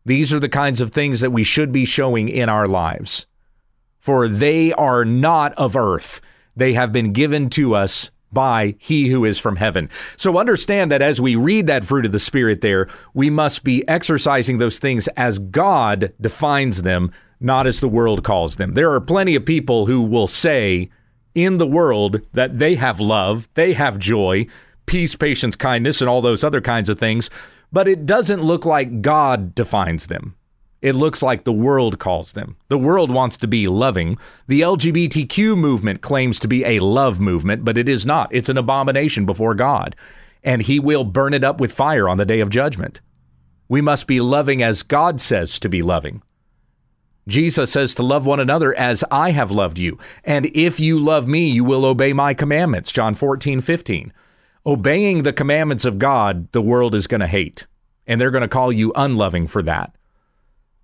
These 0.04 0.32
are 0.32 0.40
the 0.40 0.48
kinds 0.48 0.80
of 0.80 0.90
things 0.90 1.20
that 1.20 1.32
we 1.32 1.44
should 1.44 1.70
be 1.70 1.84
showing 1.84 2.28
in 2.28 2.48
our 2.48 2.66
lives. 2.66 3.26
For 4.00 4.28
they 4.28 4.72
are 4.72 5.04
not 5.04 5.52
of 5.54 5.76
earth, 5.76 6.20
they 6.56 6.72
have 6.74 6.92
been 6.92 7.12
given 7.12 7.50
to 7.50 7.74
us 7.74 8.10
by 8.32 8.74
he 8.78 9.08
who 9.08 9.24
is 9.24 9.38
from 9.38 9.56
heaven. 9.56 9.88
So 10.16 10.38
understand 10.38 10.90
that 10.90 11.02
as 11.02 11.20
we 11.20 11.36
read 11.36 11.66
that 11.66 11.84
fruit 11.84 12.06
of 12.06 12.12
the 12.12 12.18
Spirit 12.18 12.60
there, 12.60 12.86
we 13.14 13.30
must 13.30 13.64
be 13.64 13.86
exercising 13.88 14.58
those 14.58 14.78
things 14.78 15.08
as 15.08 15.38
God 15.38 16.12
defines 16.20 16.82
them, 16.82 17.10
not 17.40 17.66
as 17.66 17.80
the 17.80 17.88
world 17.88 18.24
calls 18.24 18.56
them. 18.56 18.72
There 18.72 18.92
are 18.92 19.00
plenty 19.00 19.34
of 19.34 19.46
people 19.46 19.86
who 19.86 20.02
will 20.02 20.26
say 20.26 20.90
in 21.44 21.58
the 21.58 21.66
world 21.66 22.20
that 22.32 22.58
they 22.58 22.74
have 22.74 23.00
love, 23.00 23.48
they 23.54 23.72
have 23.72 23.98
joy, 23.98 24.46
peace, 24.86 25.14
patience, 25.14 25.54
kindness, 25.56 26.00
and 26.00 26.08
all 26.08 26.20
those 26.20 26.42
other 26.42 26.60
kinds 26.60 26.88
of 26.88 26.98
things, 26.98 27.30
but 27.70 27.86
it 27.86 28.06
doesn't 28.06 28.42
look 28.42 28.64
like 28.64 29.02
God 29.02 29.54
defines 29.54 30.06
them. 30.06 30.34
It 30.80 30.94
looks 30.94 31.22
like 31.22 31.44
the 31.44 31.52
world 31.52 31.98
calls 31.98 32.32
them. 32.32 32.56
The 32.68 32.78
world 32.78 33.10
wants 33.10 33.36
to 33.38 33.48
be 33.48 33.66
loving. 33.66 34.16
The 34.46 34.60
LGBTQ 34.60 35.58
movement 35.58 36.02
claims 36.02 36.38
to 36.40 36.48
be 36.48 36.64
a 36.64 36.78
love 36.78 37.20
movement, 37.20 37.64
but 37.64 37.76
it 37.76 37.88
is 37.88 38.06
not. 38.06 38.32
It's 38.32 38.48
an 38.48 38.56
abomination 38.56 39.26
before 39.26 39.54
God, 39.54 39.96
and 40.44 40.62
He 40.62 40.78
will 40.78 41.04
burn 41.04 41.34
it 41.34 41.42
up 41.42 41.60
with 41.60 41.72
fire 41.72 42.08
on 42.08 42.16
the 42.16 42.24
day 42.24 42.38
of 42.40 42.48
judgment. 42.48 43.00
We 43.68 43.80
must 43.80 44.06
be 44.06 44.20
loving 44.20 44.62
as 44.62 44.82
God 44.82 45.20
says 45.20 45.58
to 45.60 45.68
be 45.68 45.82
loving. 45.82 46.22
Jesus 47.28 47.70
says 47.70 47.94
to 47.94 48.02
love 48.02 48.26
one 48.26 48.40
another 48.40 48.74
as 48.74 49.04
I 49.10 49.30
have 49.30 49.50
loved 49.50 49.78
you. 49.78 49.98
And 50.24 50.46
if 50.46 50.80
you 50.80 50.98
love 50.98 51.28
me, 51.28 51.48
you 51.48 51.62
will 51.62 51.84
obey 51.84 52.12
my 52.12 52.34
commandments. 52.34 52.90
John 52.90 53.14
14, 53.14 53.60
15. 53.60 54.12
Obeying 54.66 55.22
the 55.22 55.32
commandments 55.32 55.84
of 55.84 55.98
God, 55.98 56.50
the 56.52 56.62
world 56.62 56.94
is 56.94 57.06
going 57.06 57.20
to 57.20 57.26
hate, 57.26 57.66
and 58.06 58.20
they're 58.20 58.30
going 58.30 58.42
to 58.42 58.48
call 58.48 58.72
you 58.72 58.92
unloving 58.96 59.46
for 59.46 59.62
that. 59.62 59.94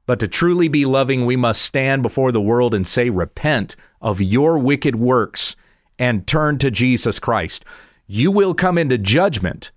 But 0.06 0.20
to 0.20 0.28
truly 0.28 0.68
be 0.68 0.84
loving, 0.84 1.24
we 1.24 1.36
must 1.36 1.62
stand 1.62 2.02
before 2.02 2.30
the 2.30 2.40
world 2.40 2.74
and 2.74 2.86
say, 2.86 3.08
Repent 3.08 3.74
of 4.02 4.20
your 4.20 4.58
wicked 4.58 4.96
works 4.96 5.56
and 5.98 6.26
turn 6.26 6.58
to 6.58 6.70
Jesus 6.70 7.18
Christ. 7.18 7.64
You 8.06 8.30
will 8.30 8.52
come 8.54 8.76
into 8.76 8.98
judgment 8.98 9.72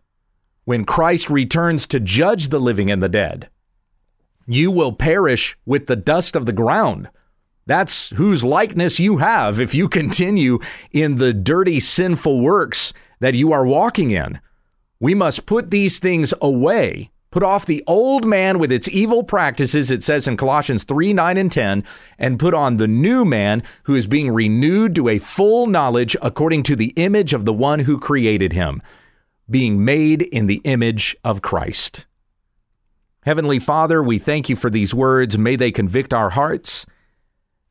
when 0.66 0.84
Christ 0.84 1.30
returns 1.30 1.88
to 1.88 2.00
judge 2.02 2.50
the 2.50 2.60
living 2.60 2.92
and 2.92 3.02
the 3.02 3.08
dead. 3.08 3.50
You 4.48 4.72
will 4.72 4.94
perish 4.94 5.56
with 5.66 5.86
the 5.86 5.96
dust 5.96 6.36
of 6.36 6.46
the 6.46 6.54
ground. 6.54 7.10
That's 7.66 8.12
whose 8.12 8.44
likeness 8.44 9.00
you 9.00 9.18
have 9.18 9.60
if 9.60 9.76
you 9.76 9.90
continue 10.02 10.60
in 10.92 11.16
the 11.16 11.34
dirty, 11.34 11.80
sinful 11.80 12.42
works 12.42 12.94
that 13.20 13.36
you 13.36 13.52
are 13.52 13.66
walking 13.66 14.10
in. 14.10 14.40
We 15.00 15.14
must 15.14 15.46
put 15.46 15.70
these 15.70 16.00
things 16.00 16.34
away 16.42 17.12
Put 17.30 17.44
off 17.44 17.66
the 17.66 17.84
old 17.86 18.26
man 18.26 18.58
with 18.58 18.72
its 18.72 18.88
evil 18.88 19.24
practices, 19.24 19.92
it 19.92 20.02
says 20.02 20.28
in 20.28 20.38
Colossians 20.38 20.86
3 20.86 21.12
9 21.12 21.38
and 21.38 21.52
10, 21.52 21.84
and 22.18 22.40
put 22.40 22.54
on 22.54 22.78
the 22.78 22.88
new 22.88 23.26
man 23.26 23.64
who 23.84 23.96
is 23.96 24.08
being 24.08 24.32
renewed 24.32 24.96
to 24.96 25.10
a 25.10 25.20
full 25.20 25.68
knowledge 25.68 26.16
according 26.22 26.64
to 26.64 26.76
the 26.76 26.94
image 26.96 27.34
of 27.34 27.44
the 27.44 27.54
one 27.54 27.80
who 27.80 28.00
created 28.00 28.54
him, 28.54 28.82
being 29.50 29.84
made 29.84 30.22
in 30.22 30.46
the 30.46 30.62
image 30.64 31.18
of 31.24 31.42
Christ. 31.42 32.08
Heavenly 33.28 33.60
Father, 33.60 34.02
we 34.02 34.20
thank 34.20 34.48
you 34.48 34.56
for 34.56 34.70
these 34.70 34.94
words. 34.94 35.38
May 35.38 35.58
they 35.58 35.70
convict 35.70 36.14
our 36.14 36.30
hearts. 36.30 36.86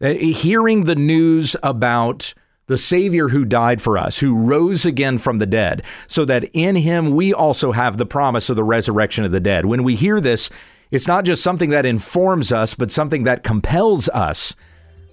Uh, 0.03 0.11
hearing 0.11 0.85
the 0.85 0.95
news 0.95 1.57
about 1.63 2.35
the 2.67 2.77
Savior 2.77 3.29
who 3.29 3.47
died 3.47 3.81
for 3.81 3.97
us, 3.97 4.19
who 4.19 4.37
rose 4.37 4.85
again 4.85 5.17
from 5.17 5.39
the 5.39 5.47
dead, 5.47 5.83
so 6.09 6.27
that 6.27 6.45
in 6.53 6.77
him 6.77 7.15
we 7.15 7.33
also 7.33 7.73
have 7.73 7.97
the 7.97 8.05
promise 8.05 8.51
of 8.51 8.57
the 8.57 8.65
resurrection 8.65 9.25
of 9.25 9.31
the 9.31 9.41
dead. 9.41 9.65
When 9.65 9.83
we 9.83 9.95
hear 9.95 10.21
this, 10.21 10.51
it's 10.91 11.09
not 11.09 11.25
just 11.25 11.43
something 11.43 11.71
that 11.71 11.87
informs 11.87 12.53
us, 12.53 12.75
but 12.75 12.91
something 12.91 13.23
that 13.23 13.43
compels 13.43 14.11
us 14.11 14.55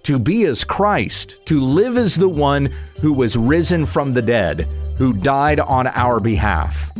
to 0.03 0.19
be 0.19 0.45
as 0.45 0.63
Christ, 0.63 1.37
to 1.45 1.59
live 1.59 1.97
as 1.97 2.15
the 2.15 2.29
one 2.29 2.69
who 3.01 3.13
was 3.13 3.37
risen 3.37 3.85
from 3.85 4.13
the 4.13 4.21
dead, 4.21 4.67
who 4.97 5.13
died 5.13 5.59
on 5.59 5.87
our 5.87 6.19
behalf. 6.19 6.91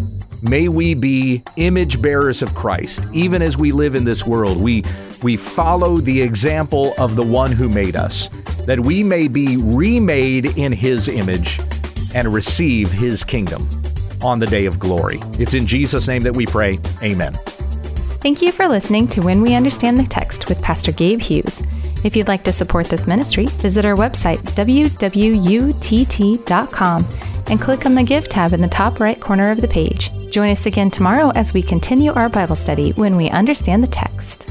May 0.42 0.68
we 0.68 0.94
be 0.94 1.44
image 1.56 2.02
bearers 2.02 2.42
of 2.42 2.54
Christ, 2.56 3.06
even 3.14 3.42
as 3.42 3.58
we 3.58 3.72
live 3.72 3.96
in 3.96 4.04
this 4.04 4.26
world. 4.26 4.58
We, 4.58 4.84
we 5.22 5.38
follow 5.38 5.98
the 5.98 6.22
example 6.22 6.94
of 6.98 7.16
the 7.16 7.24
one 7.24 7.52
who 7.52 7.70
made 7.70 7.96
us, 7.96 8.30
that 8.66 8.80
we 8.80 9.04
may 9.04 9.28
be 9.28 9.58
remade 9.58 10.58
in 10.58 10.72
his 10.72 11.08
image 11.08 11.60
and 12.14 12.34
receive 12.34 12.92
his 12.92 13.24
kingdom 13.24 13.68
on 14.22 14.40
the 14.40 14.48
day 14.48 14.66
of 14.66 14.80
glory. 14.80 15.20
It's 15.40 15.54
in 15.54 15.68
Jesus' 15.68 16.08
name 16.08 16.24
that 16.24 16.36
we 16.36 16.46
pray. 16.46 16.80
Amen. 17.02 17.38
Thank 18.24 18.42
you 18.42 18.52
for 18.54 18.70
listening 18.70 19.10
to 19.10 19.22
When 19.22 19.42
We 19.42 19.54
Understand 19.54 20.00
the 20.00 20.06
Text 20.06 20.48
with 20.48 20.62
Pastor 20.62 20.94
Gabe 20.94 21.20
Hughes. 21.20 21.62
If 22.06 22.16
you'd 22.16 22.30
like 22.30 22.46
to 22.46 22.54
support 22.54 22.88
this 22.88 23.06
ministry, 23.06 23.48
visit 23.48 23.84
our 23.84 23.98
website, 23.98 24.38
wwutt.com, 24.56 24.96
and 27.48 27.62
click 27.62 27.86
on 27.86 27.96
the 27.96 28.04
Give 28.04 28.30
tab 28.30 28.54
in 28.54 28.62
the 28.62 28.70
top 28.70 29.02
right 29.02 29.20
corner 29.20 29.52
of 29.52 29.60
the 29.60 29.68
page. 29.68 30.10
Join 30.30 30.52
us 30.52 30.66
again 30.66 30.90
tomorrow 30.90 31.32
as 31.36 31.54
we 31.54 31.62
continue 31.62 32.14
our 32.14 32.30
Bible 32.30 32.56
study 32.56 32.94
when 32.94 33.18
we 33.18 33.30
understand 33.30 33.84
the 33.84 33.88
text. 33.88 34.50